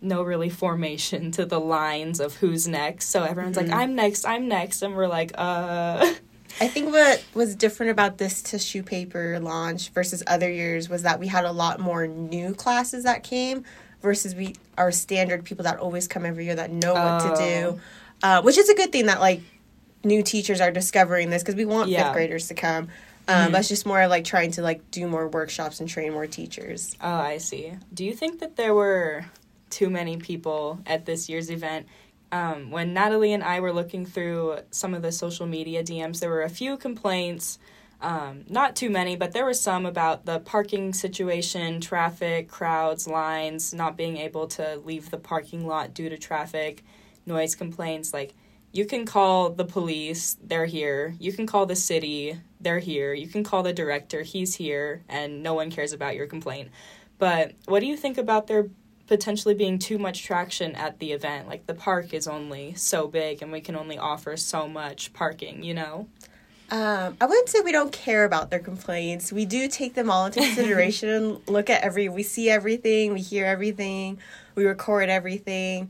no 0.00 0.22
really 0.22 0.50
formation 0.50 1.30
to 1.32 1.44
the 1.44 1.60
lines 1.60 2.20
of 2.20 2.36
who's 2.36 2.68
next. 2.68 3.08
So 3.08 3.24
everyone's 3.24 3.56
like, 3.56 3.70
I'm 3.70 3.94
next, 3.94 4.24
I'm 4.24 4.48
next. 4.48 4.82
And 4.82 4.94
we're 4.94 5.08
like, 5.08 5.32
uh. 5.34 6.14
I 6.60 6.68
think 6.68 6.92
what 6.92 7.24
was 7.34 7.56
different 7.56 7.90
about 7.90 8.18
this 8.18 8.40
tissue 8.40 8.84
paper 8.84 9.40
launch 9.40 9.88
versus 9.88 10.22
other 10.28 10.48
years 10.48 10.88
was 10.88 11.02
that 11.02 11.18
we 11.18 11.26
had 11.26 11.44
a 11.44 11.50
lot 11.50 11.80
more 11.80 12.06
new 12.06 12.54
classes 12.54 13.02
that 13.02 13.24
came 13.24 13.64
versus 14.04 14.34
we 14.36 14.54
our 14.78 14.92
standard 14.92 15.44
people 15.44 15.64
that 15.64 15.78
always 15.78 16.06
come 16.06 16.24
every 16.24 16.44
year 16.44 16.54
that 16.54 16.70
know 16.70 16.92
what 16.94 17.36
to 17.36 17.42
do, 17.42 17.80
uh, 18.22 18.42
which 18.42 18.56
is 18.58 18.68
a 18.68 18.74
good 18.74 18.92
thing 18.92 19.06
that 19.06 19.18
like 19.18 19.40
new 20.04 20.22
teachers 20.22 20.60
are 20.60 20.70
discovering 20.70 21.30
this 21.30 21.42
because 21.42 21.54
we 21.56 21.64
want 21.64 21.88
Yeah. 21.88 22.04
fifth 22.04 22.12
graders 22.12 22.48
to 22.48 22.54
come. 22.54 22.88
Um, 23.26 23.50
But 23.52 23.60
it's 23.60 23.68
just 23.70 23.86
more 23.86 24.06
like 24.06 24.24
trying 24.24 24.50
to 24.52 24.62
like 24.62 24.88
do 24.90 25.08
more 25.08 25.26
workshops 25.26 25.80
and 25.80 25.88
train 25.88 26.12
more 26.12 26.26
teachers. 26.26 26.94
Oh, 27.00 27.08
I 27.10 27.38
see. 27.38 27.72
Do 27.92 28.04
you 28.04 28.12
think 28.12 28.40
that 28.40 28.56
there 28.56 28.74
were 28.74 29.24
too 29.70 29.88
many 29.88 30.18
people 30.18 30.78
at 30.86 31.06
this 31.06 31.28
year's 31.30 31.50
event? 31.50 31.86
Um, 32.30 32.70
when 32.70 32.92
Natalie 32.92 33.32
and 33.32 33.42
I 33.42 33.60
were 33.60 33.72
looking 33.72 34.04
through 34.04 34.58
some 34.70 34.92
of 34.92 35.00
the 35.00 35.10
social 35.12 35.46
media 35.46 35.82
DMs, 35.82 36.20
there 36.20 36.28
were 36.28 36.42
a 36.42 36.50
few 36.50 36.76
complaints. 36.76 37.58
Um, 38.04 38.44
not 38.50 38.76
too 38.76 38.90
many, 38.90 39.16
but 39.16 39.32
there 39.32 39.46
were 39.46 39.54
some 39.54 39.86
about 39.86 40.26
the 40.26 40.38
parking 40.38 40.92
situation, 40.92 41.80
traffic, 41.80 42.50
crowds, 42.50 43.08
lines, 43.08 43.72
not 43.72 43.96
being 43.96 44.18
able 44.18 44.46
to 44.48 44.76
leave 44.84 45.10
the 45.10 45.16
parking 45.16 45.66
lot 45.66 45.94
due 45.94 46.10
to 46.10 46.18
traffic, 46.18 46.84
noise 47.24 47.54
complaints. 47.54 48.12
Like, 48.12 48.34
you 48.72 48.84
can 48.84 49.06
call 49.06 49.48
the 49.48 49.64
police, 49.64 50.36
they're 50.42 50.66
here. 50.66 51.14
You 51.18 51.32
can 51.32 51.46
call 51.46 51.64
the 51.64 51.76
city, 51.76 52.38
they're 52.60 52.78
here. 52.78 53.14
You 53.14 53.26
can 53.26 53.42
call 53.42 53.62
the 53.62 53.72
director, 53.72 54.20
he's 54.20 54.54
here, 54.54 55.02
and 55.08 55.42
no 55.42 55.54
one 55.54 55.70
cares 55.70 55.94
about 55.94 56.14
your 56.14 56.26
complaint. 56.26 56.68
But 57.16 57.52
what 57.64 57.80
do 57.80 57.86
you 57.86 57.96
think 57.96 58.18
about 58.18 58.48
there 58.48 58.68
potentially 59.06 59.54
being 59.54 59.78
too 59.78 59.96
much 59.96 60.24
traction 60.24 60.74
at 60.74 60.98
the 60.98 61.12
event? 61.12 61.48
Like, 61.48 61.66
the 61.66 61.74
park 61.74 62.12
is 62.12 62.28
only 62.28 62.74
so 62.74 63.08
big, 63.08 63.40
and 63.40 63.50
we 63.50 63.62
can 63.62 63.76
only 63.76 63.96
offer 63.96 64.36
so 64.36 64.68
much 64.68 65.14
parking, 65.14 65.62
you 65.62 65.72
know? 65.72 66.06
Um, 66.74 67.16
I 67.20 67.26
wouldn't 67.26 67.48
say 67.48 67.60
we 67.60 67.70
don't 67.70 67.92
care 67.92 68.24
about 68.24 68.50
their 68.50 68.58
complaints. 68.58 69.32
We 69.32 69.44
do 69.44 69.68
take 69.68 69.94
them 69.94 70.10
all 70.10 70.26
into 70.26 70.40
consideration 70.40 71.08
and 71.08 71.40
look 71.48 71.70
at 71.70 71.82
every. 71.82 72.08
We 72.08 72.24
see 72.24 72.50
everything, 72.50 73.12
we 73.12 73.20
hear 73.20 73.46
everything, 73.46 74.18
we 74.56 74.64
record 74.66 75.08
everything. 75.08 75.88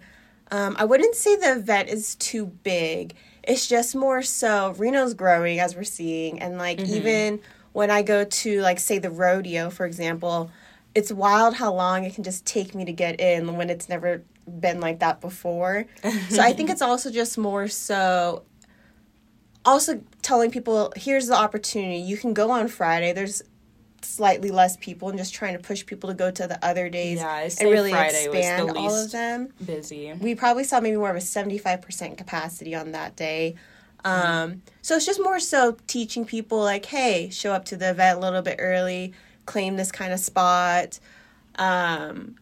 Um, 0.50 0.76
I 0.78 0.84
wouldn't 0.84 1.14
say 1.14 1.36
the 1.36 1.56
event 1.56 1.88
is 1.88 2.16
too 2.16 2.44
big. 2.44 3.14
It's 3.42 3.66
just 3.66 3.96
more 3.96 4.20
so 4.20 4.74
Reno's 4.76 5.14
growing 5.14 5.58
as 5.58 5.74
we're 5.74 5.84
seeing, 5.84 6.38
and 6.42 6.58
like 6.58 6.78
even 6.80 7.40
when 7.72 7.90
I 7.90 8.02
go 8.02 8.26
to 8.26 8.60
like 8.60 8.78
say 8.78 8.98
the 8.98 9.10
rodeo, 9.10 9.70
for 9.70 9.86
example, 9.86 10.50
it's 10.94 11.10
wild 11.10 11.54
how 11.54 11.72
long 11.72 12.04
it 12.04 12.14
can 12.14 12.24
just 12.24 12.44
take 12.44 12.74
me 12.74 12.84
to 12.84 12.92
get 12.92 13.20
in 13.20 13.56
when 13.56 13.70
it's 13.70 13.88
never 13.88 14.22
been 14.60 14.80
like 14.80 14.98
that 14.98 15.22
before. 15.22 15.86
so 16.28 16.42
I 16.42 16.52
think 16.52 16.68
it's 16.68 16.82
also 16.82 17.10
just 17.10 17.38
more 17.38 17.68
so 17.68 18.42
also 19.64 20.00
telling 20.22 20.50
people 20.50 20.92
here's 20.96 21.26
the 21.26 21.34
opportunity. 21.36 21.98
You 21.98 22.16
can 22.16 22.34
go 22.34 22.50
on 22.50 22.68
friday. 22.68 23.12
There's 23.12 23.42
slightly 24.02 24.50
less 24.50 24.76
people 24.76 25.08
and 25.08 25.16
just 25.18 25.32
trying 25.32 25.54
to 25.56 25.62
push 25.62 25.84
people 25.86 26.10
to 26.10 26.14
go 26.14 26.30
to 26.30 26.46
the 26.46 26.62
other 26.64 26.90
days 26.90 27.18
Yeah, 27.20 27.48
and 27.58 27.70
really 27.70 27.90
Friday 27.90 28.28
was 28.28 28.34
the 28.34 28.38
expand 28.38 28.70
all 28.76 28.86
of 28.86 28.92
least- 29.00 29.12
them. 29.12 29.48
Busy. 29.64 30.12
we 30.20 30.34
probably 30.34 30.64
saw 30.64 30.78
maybe 30.80 30.96
more 30.98 31.08
of 31.10 31.16
a 31.16 31.20
75% 31.20 32.18
capacity 32.18 32.74
on 32.74 32.92
that 32.92 33.16
day. 33.16 33.54
Um, 34.04 34.60
so 34.82 34.96
it's 34.96 35.06
just 35.06 35.18
more 35.22 35.40
so 35.40 35.78
teaching 35.86 36.26
people 36.26 36.60
like 36.60 36.84
hey 36.84 37.30
show 37.30 37.52
up 37.54 37.64
to 37.66 37.76
the 37.76 37.88
event 37.90 38.18
a 38.18 38.20
little 38.20 38.42
bit 38.42 38.56
early 38.58 39.14
claim 39.46 39.76
this 39.76 39.90
kind 39.90 40.12
of 40.12 40.20
spot. 40.20 41.00
Um, 41.56 42.36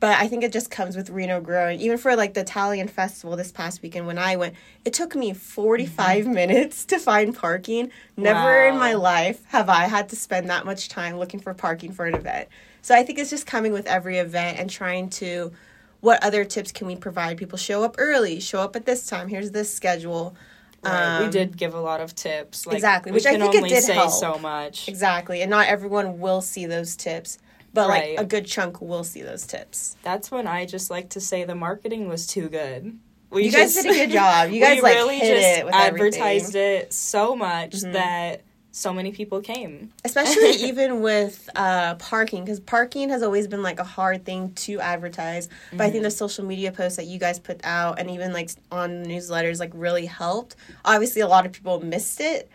but 0.00 0.18
I 0.18 0.26
think 0.28 0.42
it 0.42 0.52
just 0.52 0.70
comes 0.70 0.96
with 0.96 1.10
Reno 1.10 1.40
growing. 1.40 1.78
Even 1.80 1.98
for 1.98 2.16
like 2.16 2.34
the 2.34 2.40
Italian 2.40 2.88
festival 2.88 3.36
this 3.36 3.52
past 3.52 3.82
weekend 3.82 4.06
when 4.06 4.18
I 4.18 4.36
went, 4.36 4.54
it 4.84 4.92
took 4.94 5.14
me 5.14 5.32
45 5.34 6.26
minutes 6.26 6.84
to 6.86 6.98
find 6.98 7.36
parking. 7.36 7.90
Never 8.16 8.66
in 8.66 8.76
my 8.78 8.94
life 8.94 9.42
have 9.48 9.68
I 9.68 9.84
had 9.84 10.08
to 10.08 10.16
spend 10.16 10.48
that 10.50 10.64
much 10.66 10.88
time 10.88 11.18
looking 11.18 11.38
for 11.40 11.52
parking 11.54 11.92
for 11.92 12.06
an 12.06 12.14
event. 12.14 12.48
So 12.82 12.94
I 12.94 13.02
think 13.02 13.18
it's 13.18 13.30
just 13.30 13.46
coming 13.46 13.72
with 13.72 13.86
every 13.86 14.16
event 14.18 14.58
and 14.58 14.70
trying 14.70 15.10
to 15.10 15.52
what 16.00 16.24
other 16.24 16.46
tips 16.46 16.72
can 16.72 16.86
we 16.86 16.96
provide 16.96 17.36
people 17.36 17.58
show 17.58 17.82
up 17.84 17.96
early, 17.98 18.40
show 18.40 18.60
up 18.62 18.74
at 18.74 18.86
this 18.86 19.06
time, 19.06 19.28
here's 19.28 19.50
this 19.50 19.72
schedule. 19.74 20.34
Right, 20.82 21.18
we 21.18 21.24
Um, 21.26 21.30
did 21.30 21.58
give 21.58 21.74
a 21.74 21.80
lot 21.80 22.00
of 22.00 22.14
tips. 22.14 22.66
Like, 22.66 22.76
Exactly, 22.76 23.12
which 23.12 23.26
I 23.26 23.36
think 23.38 23.54
it 23.54 23.68
did 23.68 23.82
say 23.84 23.92
help. 23.92 24.10
so 24.10 24.38
much. 24.38 24.88
Exactly. 24.88 25.42
And 25.42 25.50
not 25.50 25.66
everyone 25.66 26.20
will 26.20 26.40
see 26.40 26.64
those 26.64 26.96
tips, 26.96 27.36
but 27.72 27.88
Right. 27.88 28.16
like 28.16 28.24
a 28.24 28.28
good 28.28 28.46
chunk 28.46 28.80
will 28.80 29.04
see 29.04 29.22
those 29.22 29.46
tips. 29.46 29.96
That's 30.02 30.30
when 30.30 30.46
I 30.46 30.66
just 30.66 30.90
like 30.90 31.10
to 31.10 31.20
say 31.20 31.44
the 31.44 31.54
marketing 31.54 32.08
was 32.08 32.26
too 32.26 32.48
good. 32.48 32.98
We 33.30 33.44
You 33.44 33.52
guys 33.52 33.74
did 33.74 33.86
a 33.86 33.90
good 33.94 34.10
job. 34.10 34.50
You 34.50 34.60
guys, 34.64 34.76
we 34.76 34.82
like, 34.82 34.94
really 34.96 35.18
hit 35.18 35.36
just 35.40 35.58
it 35.60 35.64
with 35.64 35.74
advertised 35.74 36.56
everything. 36.56 36.82
it 36.82 36.92
so 36.92 37.36
much 37.36 37.70
Mhm. 37.72 37.92
that 37.92 38.40
so 38.72 38.92
many 38.92 39.10
people 39.12 39.40
came. 39.40 39.92
Especially 40.04 40.50
even 40.68 41.00
with 41.00 41.48
uh, 41.56 41.94
parking, 41.96 42.44
because 42.44 42.60
parking 42.60 43.08
has 43.10 43.22
always 43.22 43.46
been 43.48 43.62
like 43.62 43.78
a 43.80 43.84
hard 43.84 44.24
thing 44.24 44.52
to 44.54 44.80
advertise. 44.80 45.48
But 45.72 45.82
I 45.82 45.90
think 45.90 46.02
the 46.04 46.10
social 46.10 46.44
media 46.44 46.70
posts 46.72 46.96
that 46.96 47.06
you 47.06 47.18
guys 47.18 47.38
put 47.38 47.60
out 47.64 47.98
and 47.98 48.10
even 48.10 48.32
like 48.32 48.50
on 48.72 49.04
newsletters 49.04 49.58
like 49.60 49.70
really 49.74 50.06
helped. 50.06 50.56
Obviously, 50.84 51.20
a 51.20 51.28
lot 51.28 51.46
of 51.46 51.52
people 51.52 51.80
missed 51.84 52.20
it 52.20 52.48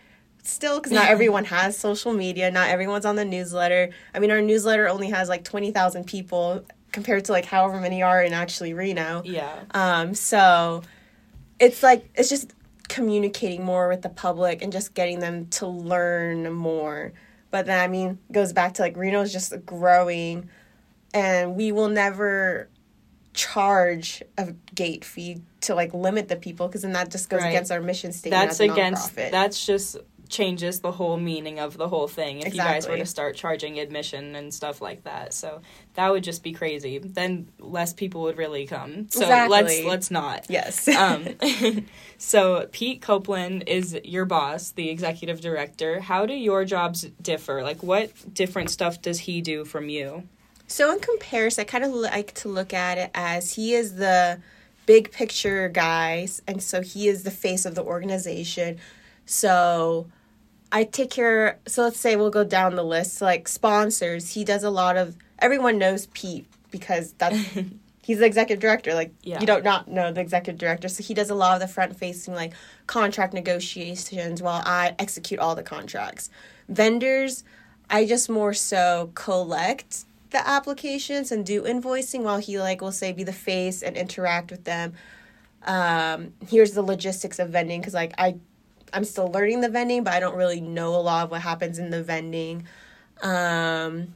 still 0.46 0.78
because 0.78 0.92
not 0.92 1.08
everyone 1.08 1.44
has 1.44 1.76
social 1.78 2.12
media. 2.12 2.50
Not 2.50 2.68
everyone's 2.68 3.04
on 3.04 3.16
the 3.16 3.24
newsletter. 3.24 3.90
I 4.14 4.18
mean, 4.18 4.30
our 4.30 4.40
newsletter 4.40 4.88
only 4.88 5.10
has 5.10 5.28
like 5.28 5.44
20,000 5.44 6.04
people 6.06 6.64
compared 6.92 7.24
to 7.26 7.32
like 7.32 7.44
however 7.44 7.80
many 7.80 8.02
are 8.02 8.22
in 8.22 8.32
actually 8.32 8.72
Reno. 8.74 9.22
Yeah. 9.24 9.64
Um, 9.72 10.14
so 10.14 10.82
it's 11.58 11.82
like 11.82 12.08
it's 12.14 12.28
just 12.28 12.52
communicating 12.88 13.64
more 13.64 13.88
with 13.88 14.02
the 14.02 14.08
public 14.08 14.62
and 14.62 14.72
just 14.72 14.94
getting 14.94 15.18
them 15.20 15.46
to 15.48 15.66
learn 15.66 16.52
more. 16.52 17.12
But 17.50 17.66
then 17.66 17.78
I 17.80 17.88
mean, 17.88 18.18
goes 18.32 18.52
back 18.52 18.74
to 18.74 18.82
like 18.82 18.96
Reno's 18.96 19.32
just 19.32 19.52
growing 19.66 20.48
and 21.12 21.56
we 21.56 21.72
will 21.72 21.88
never 21.88 22.68
charge 23.34 24.22
a 24.38 24.52
gate 24.74 25.04
fee 25.04 25.42
to 25.60 25.74
like 25.74 25.92
limit 25.92 26.28
the 26.28 26.36
people 26.36 26.66
because 26.68 26.82
then 26.82 26.92
that 26.92 27.10
just 27.10 27.28
goes 27.28 27.42
Right. 27.42 27.48
against 27.48 27.70
our 27.70 27.80
mission 27.82 28.12
statement. 28.12 28.42
That's 28.48 28.60
against 28.60 29.14
nonprofit. 29.14 29.30
that's 29.30 29.66
just 29.66 29.96
changes 30.28 30.80
the 30.80 30.92
whole 30.92 31.16
meaning 31.16 31.58
of 31.58 31.76
the 31.76 31.88
whole 31.88 32.08
thing 32.08 32.40
if 32.40 32.54
you 32.54 32.60
guys 32.60 32.88
were 32.88 32.96
to 32.96 33.06
start 33.06 33.36
charging 33.36 33.78
admission 33.78 34.34
and 34.34 34.52
stuff 34.52 34.80
like 34.80 35.04
that. 35.04 35.32
So 35.32 35.60
that 35.94 36.10
would 36.10 36.24
just 36.24 36.42
be 36.42 36.52
crazy. 36.52 36.98
Then 36.98 37.48
less 37.58 37.92
people 37.92 38.22
would 38.22 38.36
really 38.36 38.66
come. 38.66 39.08
So 39.10 39.26
let's 39.48 39.84
let's 39.84 40.10
not. 40.10 40.46
yes. 40.48 40.88
um, 40.96 41.26
so 42.18 42.68
Pete 42.72 43.02
Copeland 43.02 43.64
is 43.66 43.98
your 44.04 44.24
boss, 44.24 44.70
the 44.70 44.90
executive 44.90 45.40
director. 45.40 46.00
How 46.00 46.26
do 46.26 46.34
your 46.34 46.64
jobs 46.64 47.02
differ? 47.20 47.62
Like, 47.62 47.82
what 47.82 48.10
different 48.32 48.70
stuff 48.70 49.02
does 49.02 49.20
he 49.20 49.40
do 49.40 49.64
from 49.64 49.88
you? 49.88 50.24
So 50.68 50.92
in 50.92 50.98
comparison, 51.00 51.62
I 51.62 51.64
kind 51.64 51.84
of 51.84 51.92
like 51.92 52.34
to 52.34 52.48
look 52.48 52.74
at 52.74 52.98
it 52.98 53.10
as 53.14 53.54
he 53.54 53.74
is 53.74 53.94
the 53.94 54.40
big 54.86 55.12
picture 55.12 55.68
guy, 55.68 56.28
and 56.46 56.62
so 56.62 56.80
he 56.80 57.08
is 57.08 57.22
the 57.22 57.30
face 57.30 57.66
of 57.66 57.74
the 57.74 57.82
organization. 57.82 58.78
So 59.26 60.06
I 60.72 60.84
take 60.84 61.10
care. 61.10 61.58
So 61.66 61.82
let's 61.82 61.98
say 62.00 62.16
we'll 62.16 62.30
go 62.30 62.44
down 62.44 62.74
the 62.74 62.84
list. 62.84 63.20
Like 63.20 63.48
sponsors, 63.48 64.32
he 64.32 64.44
does 64.44 64.64
a 64.64 64.70
lot 64.70 64.96
of. 64.96 65.16
Everyone 65.38 65.76
knows 65.78 66.06
Pete 66.06 66.46
because 66.70 67.12
that's 67.12 67.36
he's 68.02 68.18
the 68.18 68.24
executive 68.26 68.60
director. 68.60 68.94
Like 68.94 69.12
Yeah. 69.22 69.40
you 69.40 69.46
don't 69.46 69.64
not 69.64 69.88
know 69.88 70.12
the 70.12 70.20
executive 70.20 70.58
director, 70.58 70.88
so 70.88 71.02
he 71.02 71.12
does 71.12 71.28
a 71.28 71.34
lot 71.34 71.54
of 71.54 71.60
the 71.60 71.68
front 71.72 71.96
facing 71.96 72.34
like 72.34 72.54
contract 72.86 73.34
negotiations 73.34 74.40
while 74.42 74.62
I 74.64 74.94
execute 74.98 75.40
all 75.40 75.54
the 75.54 75.62
contracts. 75.62 76.30
Vendors, 76.68 77.44
I 77.90 78.06
just 78.06 78.30
more 78.30 78.54
so 78.54 79.10
collect 79.14 80.04
the 80.30 80.46
applications 80.48 81.30
and 81.30 81.46
do 81.46 81.62
invoicing 81.62 82.22
while 82.22 82.38
he 82.38 82.58
like 82.58 82.80
will 82.80 82.92
say 82.92 83.12
be 83.12 83.24
the 83.24 83.32
face 83.32 83.82
and 83.82 83.96
interact 83.96 84.50
with 84.50 84.64
them. 84.64 84.94
Um, 85.64 86.32
here's 86.48 86.72
the 86.72 86.82
logistics 86.82 87.38
of 87.38 87.50
vending 87.50 87.80
because 87.80 87.94
like 87.94 88.12
I 88.18 88.36
I'm 88.96 89.04
still 89.04 89.30
learning 89.30 89.60
the 89.60 89.68
vending, 89.68 90.04
but 90.04 90.14
I 90.14 90.20
don't 90.20 90.36
really 90.36 90.62
know 90.62 90.94
a 90.94 91.02
lot 91.02 91.24
of 91.24 91.30
what 91.30 91.42
happens 91.42 91.78
in 91.78 91.90
the 91.90 92.02
vending. 92.02 92.66
Um, 93.20 94.14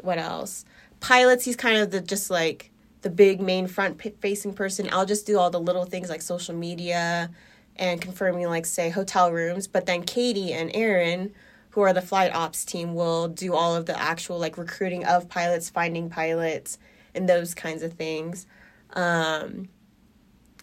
what 0.00 0.18
else? 0.18 0.64
Pilots, 0.98 1.44
he's 1.44 1.54
kind 1.54 1.78
of 1.78 1.92
the 1.92 2.00
just 2.00 2.28
like 2.28 2.72
the 3.02 3.10
big 3.10 3.40
main 3.40 3.68
front 3.68 4.02
facing 4.20 4.54
person. 4.54 4.88
I'll 4.90 5.06
just 5.06 5.24
do 5.24 5.38
all 5.38 5.50
the 5.50 5.60
little 5.60 5.84
things 5.84 6.10
like 6.10 6.20
social 6.20 6.52
media 6.52 7.30
and 7.76 8.00
confirming 8.00 8.48
like 8.48 8.66
say 8.66 8.90
hotel 8.90 9.30
rooms. 9.30 9.68
But 9.68 9.86
then 9.86 10.02
Katie 10.02 10.52
and 10.52 10.72
Aaron, 10.74 11.32
who 11.70 11.82
are 11.82 11.92
the 11.92 12.02
flight 12.02 12.34
ops 12.34 12.64
team, 12.64 12.96
will 12.96 13.28
do 13.28 13.54
all 13.54 13.76
of 13.76 13.86
the 13.86 13.96
actual 13.96 14.40
like 14.40 14.58
recruiting 14.58 15.04
of 15.04 15.28
pilots, 15.28 15.70
finding 15.70 16.10
pilots, 16.10 16.76
and 17.14 17.28
those 17.28 17.54
kinds 17.54 17.84
of 17.84 17.92
things. 17.92 18.48
Um, 18.94 19.68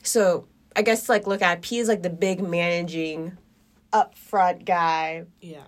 so 0.04 0.46
I 0.76 0.82
guess 0.82 1.08
like 1.08 1.26
look 1.26 1.42
at 1.42 1.62
P 1.62 1.80
is 1.80 1.88
like 1.88 2.04
the 2.04 2.10
big 2.10 2.44
managing 2.44 3.38
upfront 3.96 4.66
guy. 4.66 5.26
Yeah. 5.42 5.64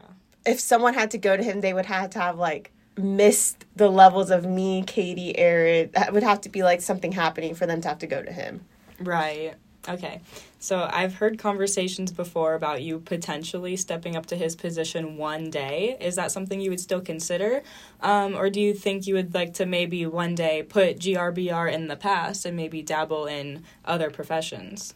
If 0.46 0.60
someone 0.60 0.94
had 0.94 1.12
to 1.12 1.18
go 1.18 1.38
to 1.38 1.44
him, 1.44 1.62
they 1.62 1.74
would 1.74 1.86
have 1.86 2.10
to 2.12 2.20
have 2.20 2.38
like 2.38 2.72
missed 2.98 3.66
the 3.76 3.90
levels 3.90 4.30
of 4.30 4.46
me, 4.46 4.84
Katie, 4.86 5.38
Aaron. 5.38 5.92
That 5.94 6.14
would 6.14 6.24
have 6.24 6.42
to 6.42 6.50
be 6.50 6.64
like 6.64 6.82
something 6.82 7.12
happening 7.12 7.56
for 7.56 7.66
them 7.66 7.82
to 7.82 7.88
have 7.88 8.00
to 8.00 8.08
go 8.08 8.22
to 8.22 8.32
him. 8.32 8.66
Right. 9.00 9.54
Okay. 9.88 10.22
So 10.60 10.90
I've 10.92 11.16
heard 11.16 11.38
conversations 11.40 12.12
before 12.12 12.56
about 12.56 12.82
you 12.82 13.00
potentially 13.00 13.78
stepping 13.78 14.18
up 14.18 14.26
to 14.28 14.36
his 14.36 14.56
position 14.56 15.16
one 15.16 15.50
day. 15.50 15.96
Is 16.02 16.16
that 16.16 16.32
something 16.32 16.60
you 16.60 16.70
would 16.72 16.80
still 16.80 17.00
consider? 17.00 17.62
Um, 18.02 18.36
or 18.36 18.50
do 18.50 18.60
you 18.60 18.74
think 18.74 19.08
you 19.08 19.14
would 19.14 19.34
like 19.34 19.54
to 19.56 19.66
maybe 19.66 20.06
one 20.06 20.36
day 20.36 20.64
put 20.64 21.00
GRBR 21.00 21.72
in 21.72 21.88
the 21.88 21.96
past 21.96 22.46
and 22.46 22.58
maybe 22.58 22.82
dabble 22.82 23.28
in 23.28 23.64
other 23.86 24.10
professions? 24.10 24.94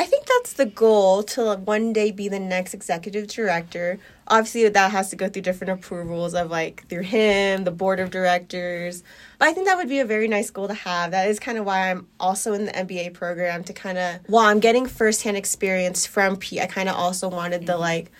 I 0.00 0.04
think 0.04 0.26
that's 0.26 0.52
the 0.52 0.66
goal 0.66 1.24
to 1.24 1.42
like, 1.42 1.58
one 1.66 1.92
day 1.92 2.12
be 2.12 2.28
the 2.28 2.38
next 2.38 2.72
executive 2.72 3.26
director. 3.26 3.98
Obviously, 4.28 4.68
that 4.68 4.90
has 4.92 5.10
to 5.10 5.16
go 5.16 5.28
through 5.28 5.42
different 5.42 5.72
approvals 5.72 6.34
of 6.34 6.50
like 6.50 6.86
through 6.88 7.02
him, 7.02 7.64
the 7.64 7.72
board 7.72 7.98
of 7.98 8.10
directors. 8.10 9.02
But 9.38 9.48
I 9.48 9.52
think 9.52 9.66
that 9.66 9.76
would 9.76 9.88
be 9.88 9.98
a 9.98 10.04
very 10.04 10.28
nice 10.28 10.50
goal 10.50 10.68
to 10.68 10.74
have. 10.74 11.10
That 11.10 11.28
is 11.28 11.40
kind 11.40 11.58
of 11.58 11.64
why 11.64 11.90
I'm 11.90 12.06
also 12.20 12.52
in 12.52 12.66
the 12.66 12.72
MBA 12.72 13.14
program 13.14 13.64
to 13.64 13.72
kind 13.72 13.98
of 13.98 14.20
while 14.28 14.46
I'm 14.46 14.60
getting 14.60 14.86
firsthand 14.86 15.36
experience 15.36 16.06
from 16.06 16.36
Pete, 16.36 16.60
I 16.60 16.66
kind 16.66 16.88
of 16.88 16.94
also 16.94 17.28
wanted 17.28 17.66
the 17.66 17.72
mm-hmm. 17.72 17.80
like. 17.80 18.12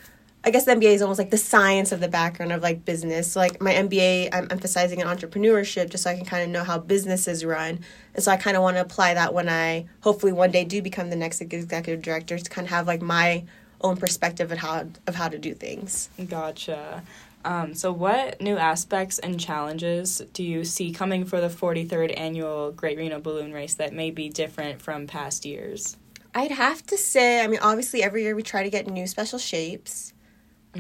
I 0.45 0.51
guess 0.51 0.65
the 0.65 0.73
MBA 0.73 0.95
is 0.95 1.03
almost 1.03 1.19
like 1.19 1.31
the 1.31 1.37
science 1.37 1.91
of 1.91 2.01
the 2.01 2.09
background 2.09 2.53
of 2.53 2.63
like 2.63 2.85
business. 2.85 3.33
So 3.33 3.41
like 3.41 3.61
my 3.61 3.73
MBA, 3.73 4.29
I'm 4.33 4.47
emphasizing 4.51 5.01
in 5.01 5.07
entrepreneurship 5.07 5.91
just 5.91 6.05
so 6.05 6.11
I 6.11 6.17
can 6.17 6.25
kind 6.25 6.45
of 6.45 6.51
know 6.51 6.65
how 6.65 6.79
businesses 6.79 7.45
run. 7.45 7.81
And 8.15 8.23
so 8.23 8.31
I 8.31 8.37
kind 8.37 8.57
of 8.57 8.63
want 8.63 8.77
to 8.77 8.81
apply 8.81 9.15
that 9.15 9.35
when 9.35 9.49
I 9.49 9.87
hopefully 10.01 10.33
one 10.33 10.51
day 10.51 10.65
do 10.65 10.81
become 10.81 11.11
the 11.11 11.17
next 11.17 11.41
executive 11.41 12.03
director 12.03 12.39
to 12.39 12.51
kind 12.51 12.67
of 12.67 12.71
have 12.71 12.87
like 12.87 13.03
my 13.03 13.45
own 13.81 13.97
perspective 13.97 14.51
of 14.53 14.59
how 14.59 14.87
of 15.07 15.15
how 15.15 15.29
to 15.29 15.39
do 15.39 15.55
things. 15.55 16.09
Gotcha. 16.29 17.03
Um, 17.45 17.75
so, 17.75 17.93
what 17.93 18.41
new 18.41 18.57
aspects 18.57 19.19
and 19.19 19.39
challenges 19.39 20.23
do 20.33 20.43
you 20.43 20.65
see 20.65 20.93
coming 20.93 21.25
for 21.25 21.41
the 21.41 21.49
43rd 21.49 22.19
annual 22.19 22.73
Great 22.73 22.99
Reno 22.99 23.21
Balloon 23.21 23.53
Race 23.53 23.75
that 23.75 23.93
may 23.93 24.11
be 24.11 24.29
different 24.29 24.83
from 24.83 25.07
past 25.07 25.45
years? 25.45 25.97
I'd 26.35 26.51
have 26.51 26.85
to 26.87 26.99
say, 26.99 27.43
I 27.43 27.47
mean, 27.47 27.61
obviously 27.63 28.03
every 28.03 28.23
year 28.23 28.35
we 28.35 28.43
try 28.43 28.63
to 28.63 28.71
get 28.71 28.87
new 28.87 29.07
special 29.07 29.39
shapes. 29.39 30.13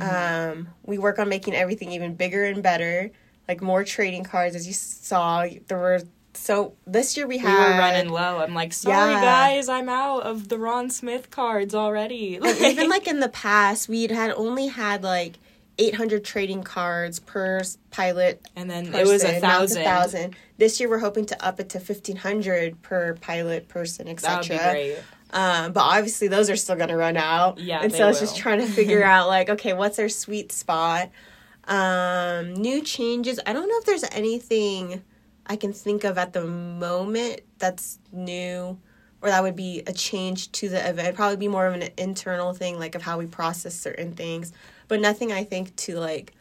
Um, 0.03 0.69
we 0.85 0.99
work 0.99 1.19
on 1.19 1.29
making 1.29 1.55
everything 1.55 1.93
even 1.93 2.15
bigger 2.15 2.45
and 2.45 2.63
better, 2.63 3.11
like 3.49 3.61
more 3.61 3.85
trading 3.85 4.25
cards. 4.25 4.55
As 4.57 4.67
you 4.67 4.73
saw, 4.73 5.47
there 5.69 5.79
were 5.79 6.01
so 6.35 6.75
this 6.87 7.17
year 7.17 7.27
we 7.27 7.37
We 7.37 7.39
had 7.43 7.73
were 7.73 7.79
running 7.79 8.11
low. 8.13 8.39
I'm 8.39 8.55
like, 8.55 8.73
sorry 8.73 9.13
Yeah. 9.13 9.21
guys, 9.23 9.69
I'm 9.69 9.89
out 9.89 10.23
of 10.23 10.49
the 10.49 10.59
Ron 10.59 10.89
Smith 10.91 11.31
cards 11.31 11.75
already. 11.75 12.37
And 12.37 12.47
even 12.61 12.89
like 12.97 13.09
in 13.09 13.21
the 13.21 13.29
past, 13.29 13.89
we'd 13.89 14.11
had 14.13 14.31
only 14.33 14.69
had 14.69 15.03
like 15.03 15.39
800 15.79 16.25
trading 16.25 16.63
cards 16.63 17.19
per 17.21 17.63
pilot. 17.91 18.47
and 18.57 18.69
then 18.71 18.87
Person, 18.87 19.01
it 19.01 19.07
was 19.07 19.25
a 19.25 19.41
thousand. 19.41 19.85
thousand. 19.85 20.37
This 20.59 20.81
year, 20.81 20.89
we're 20.89 20.99
hoping 20.99 21.25
to 21.27 21.45
up 21.45 21.61
it 21.61 21.69
to 21.71 21.79
1500 21.79 22.83
per 22.83 23.15
pilot 23.15 23.69
person, 23.69 24.07
That 24.07 24.11
would 24.13 24.51
etc. 24.51 24.57
be 24.59 24.65
great. 24.73 24.99
Um, 25.31 25.73
but 25.73 25.81
obviously, 25.83 26.29
those 26.29 26.49
are 26.51 26.57
still 26.57 26.77
going 26.77 26.89
to 26.89 26.97
run 26.97 27.17
out. 27.17 27.59
Yeah, 27.59 27.81
and 27.83 27.93
so 27.93 28.09
it's 28.09 28.21
just 28.21 28.35
will. 28.35 28.41
trying 28.41 28.61
to 28.61 28.67
figure 28.67 29.03
out 29.15 29.29
like, 29.29 29.49
okay, 29.49 29.73
what's 29.73 29.99
our 29.99 30.09
sweet 30.09 30.53
spot? 30.53 31.11
Um, 31.65 32.55
new 32.55 32.83
changes. 32.83 33.39
I 33.47 33.53
don't 33.53 33.69
know 33.69 33.79
if 33.79 33.85
there's 33.85 34.05
anything 34.13 35.03
I 35.47 35.57
can 35.57 35.73
think 35.73 36.05
of 36.05 36.17
at 36.17 36.33
the 36.33 36.45
moment 36.47 37.43
that's 37.59 37.99
new 38.11 38.79
or 39.21 39.29
that 39.29 39.43
would 39.43 39.57
be 39.57 39.83
a 39.87 39.93
change 39.93 40.53
to 40.53 40.69
the 40.69 40.79
event. 40.79 41.09
It'd 41.09 41.17
probably 41.17 41.37
be 41.37 41.49
more 41.49 41.67
of 41.67 41.75
an 41.75 41.89
internal 41.99 42.53
thing, 42.55 42.79
like 42.79 42.95
of 42.95 43.03
how 43.03 43.19
we 43.19 43.27
process 43.27 43.75
certain 43.75 44.15
things, 44.15 44.53
but 44.87 45.01
nothing 45.01 45.33
I 45.33 45.45
think 45.45 45.75
to 45.77 45.99
like 45.99 46.33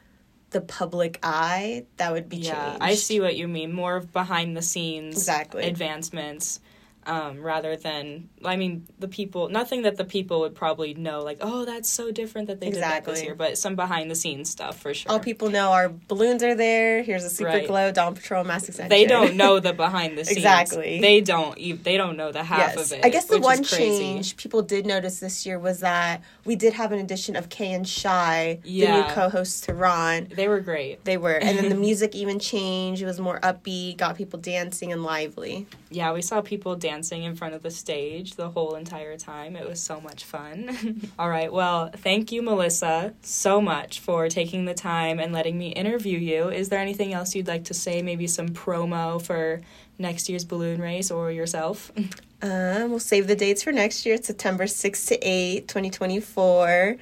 the 0.52 0.62
public 0.62 1.20
eye, 1.24 1.86
that 1.98 2.12
would 2.12 2.30
be 2.30 2.38
Yeah, 2.38 2.70
changed. 2.70 2.84
I 2.84 2.96
see 2.96 3.20
what 3.20 3.36
you 3.36 3.48
mean. 3.48 3.74
More 3.74 3.98
of 3.98 4.14
behind 4.14 4.56
the 4.56 4.62
scenes 4.62 5.18
Exactly. 5.18 5.64
advancements. 5.64 6.60
Um, 7.08 7.42
rather 7.42 7.78
than, 7.78 8.28
I 8.44 8.58
mean, 8.58 8.86
the 9.00 9.08
people, 9.08 9.48
nothing 9.48 9.84
that 9.84 9.96
the 9.96 10.04
people 10.04 10.42
would 10.42 10.54
probably 10.56 10.94
know, 10.94 11.24
like, 11.24 11.38
oh, 11.40 11.64
that's 11.64 11.90
so 11.90 12.12
different 12.12 12.48
that 12.50 12.60
they 12.60 12.70
did 12.70 12.84
that 12.84 13.06
this 13.06 13.24
year, 13.24 13.34
but 13.34 13.58
some 13.58 13.78
behind 13.78 14.12
the 14.12 14.16
scenes 14.16 14.50
stuff 14.50 14.78
for 14.82 14.94
sure. 14.94 15.10
All 15.10 15.20
people 15.20 15.50
know 15.50 15.72
our 15.72 15.88
balloons 15.88 16.44
are 16.44 16.54
there. 16.54 17.04
Here's 17.04 17.24
a 17.24 17.30
super 17.30 17.48
Right. 17.52 17.66
glow 17.68 17.94
Dawn 17.94 18.14
Patrol 18.14 18.44
Mass 18.44 18.68
Ascension. 18.68 18.90
they 18.90 19.06
don't 19.06 19.36
know 19.36 19.62
the 19.62 19.72
behind 19.72 20.18
the 20.18 20.26
scenes. 20.26 20.38
Exactly. 20.38 21.00
They 21.00 21.22
don't. 21.22 21.56
They 21.84 21.96
don't 21.96 22.18
know 22.18 22.34
the 22.34 22.44
half 22.44 22.76
yes. 22.76 22.92
of 22.92 22.98
it. 23.00 23.06
I 23.06 23.10
guess 23.10 23.26
the 23.26 23.40
one 23.40 23.64
change 23.64 24.36
people 24.36 24.62
did 24.62 24.86
notice 24.86 25.22
this 25.22 25.46
year 25.46 25.58
was 25.58 25.80
that 25.80 26.22
we 26.44 26.58
did 26.58 26.74
have 26.74 26.92
an 26.92 27.00
addition 27.00 27.38
of 27.38 27.48
Kay 27.48 27.72
and 27.72 27.88
Shy, 27.88 28.60
the 28.64 28.88
new 28.88 29.04
co-hosts 29.14 29.62
to 29.62 29.74
Ron. 29.74 30.28
They 30.36 30.50
were 30.50 30.60
great. 30.60 31.06
They 31.06 31.16
were, 31.16 31.36
and 31.36 31.58
then 31.58 31.70
the 31.70 31.76
music 31.88 32.16
even 32.16 32.38
changed. 32.38 33.02
It 33.02 33.06
was 33.06 33.22
more 33.22 33.40
upbeat, 33.40 33.96
got 33.96 34.18
people 34.18 34.40
dancing 34.40 34.92
and 34.92 35.04
lively. 35.04 35.68
Yeah, 35.90 36.12
we 36.12 36.22
saw 36.22 36.42
people 36.42 36.76
dancing 36.76 36.97
in 37.04 37.36
front 37.36 37.54
of 37.54 37.64
the 37.64 37.72
stage 37.72 38.36
the 38.36 38.50
whole 38.50 38.76
entire 38.76 39.18
time. 39.18 39.56
It 39.56 39.68
was 39.68 39.80
so 39.80 40.02
much 40.02 40.24
fun. 40.24 41.10
All 41.20 41.30
right, 41.30 41.52
well, 41.52 41.92
thank 41.96 42.32
you, 42.32 42.42
Melissa, 42.42 43.14
so 43.22 43.62
much 43.62 44.00
for 44.00 44.30
taking 44.30 44.66
the 44.66 44.74
time 44.74 45.20
and 45.20 45.32
letting 45.34 45.58
me 45.58 45.70
interview 45.70 46.18
you. 46.18 46.50
Is 46.50 46.70
there 46.70 46.80
anything 46.80 47.14
else 47.14 47.36
you'd 47.36 47.48
like 47.48 47.66
to 47.66 47.74
say? 47.74 48.02
Maybe 48.02 48.28
some 48.28 48.50
promo 48.50 49.22
for 49.22 49.62
next 50.00 50.30
year's 50.30 50.46
balloon 50.46 50.82
race 50.82 51.12
or 51.12 51.32
yourself? 51.32 51.92
Um, 51.96 52.10
we'll 52.90 53.00
save 53.00 53.28
the 53.28 53.36
dates 53.36 53.64
for 53.64 53.72
next 53.72 54.06
year. 54.06 54.16
It's 54.16 54.28
September 54.28 54.66
6th 54.66 55.08
to 55.08 55.20
8, 55.22 55.68
2024. 55.68 56.98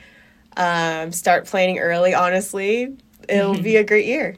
Um, 0.58 1.12
start 1.12 1.46
planning 1.46 1.80
early, 1.80 2.14
honestly. 2.14 2.96
It'll 3.28 3.60
be 3.60 3.78
a 3.78 3.84
great 3.84 4.06
year. 4.06 4.38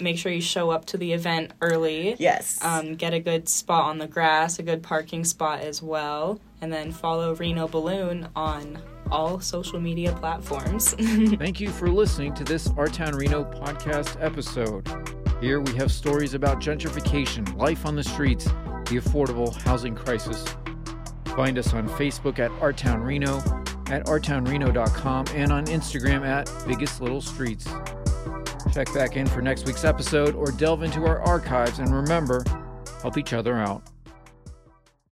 Make 0.00 0.18
sure 0.18 0.32
you 0.32 0.40
show 0.40 0.70
up 0.70 0.84
to 0.86 0.96
the 0.96 1.12
event 1.12 1.52
early. 1.60 2.16
Yes. 2.18 2.62
Um, 2.62 2.94
get 2.94 3.14
a 3.14 3.20
good 3.20 3.48
spot 3.48 3.84
on 3.84 3.98
the 3.98 4.06
grass, 4.06 4.58
a 4.58 4.62
good 4.62 4.82
parking 4.82 5.24
spot 5.24 5.60
as 5.60 5.82
well, 5.82 6.40
and 6.60 6.72
then 6.72 6.92
follow 6.92 7.34
Reno 7.34 7.68
Balloon 7.68 8.28
on 8.36 8.78
all 9.10 9.40
social 9.40 9.80
media 9.80 10.12
platforms. 10.12 10.94
Thank 10.98 11.60
you 11.60 11.70
for 11.70 11.88
listening 11.88 12.34
to 12.34 12.44
this 12.44 12.68
Our 12.76 12.88
Town 12.88 13.14
Reno 13.14 13.44
podcast 13.44 14.22
episode. 14.22 14.86
Here 15.40 15.60
we 15.60 15.74
have 15.74 15.92
stories 15.92 16.34
about 16.34 16.60
gentrification, 16.60 17.56
life 17.56 17.84
on 17.86 17.94
the 17.94 18.04
streets, 18.04 18.44
the 18.44 18.96
affordable 18.96 19.54
housing 19.62 19.94
crisis. 19.94 20.44
Find 21.36 21.58
us 21.58 21.74
on 21.74 21.88
Facebook 21.90 22.38
at 22.38 22.50
Our 22.62 22.72
Town 22.72 23.02
Reno, 23.02 23.38
at 23.88 24.06
ourtownreno.com, 24.06 25.26
and 25.34 25.52
on 25.52 25.66
Instagram 25.66 26.26
at 26.26 26.50
Biggest 26.66 27.00
Little 27.00 27.20
Streets. 27.20 27.68
Check 28.76 28.92
back 28.92 29.16
in 29.16 29.26
for 29.26 29.40
next 29.40 29.64
week's 29.64 29.84
episode 29.84 30.34
or 30.34 30.50
delve 30.50 30.82
into 30.82 31.06
our 31.06 31.22
archives 31.22 31.78
and 31.78 31.94
remember, 31.94 32.44
help 33.00 33.16
each 33.16 33.32
other 33.32 33.54
out. 33.54 33.82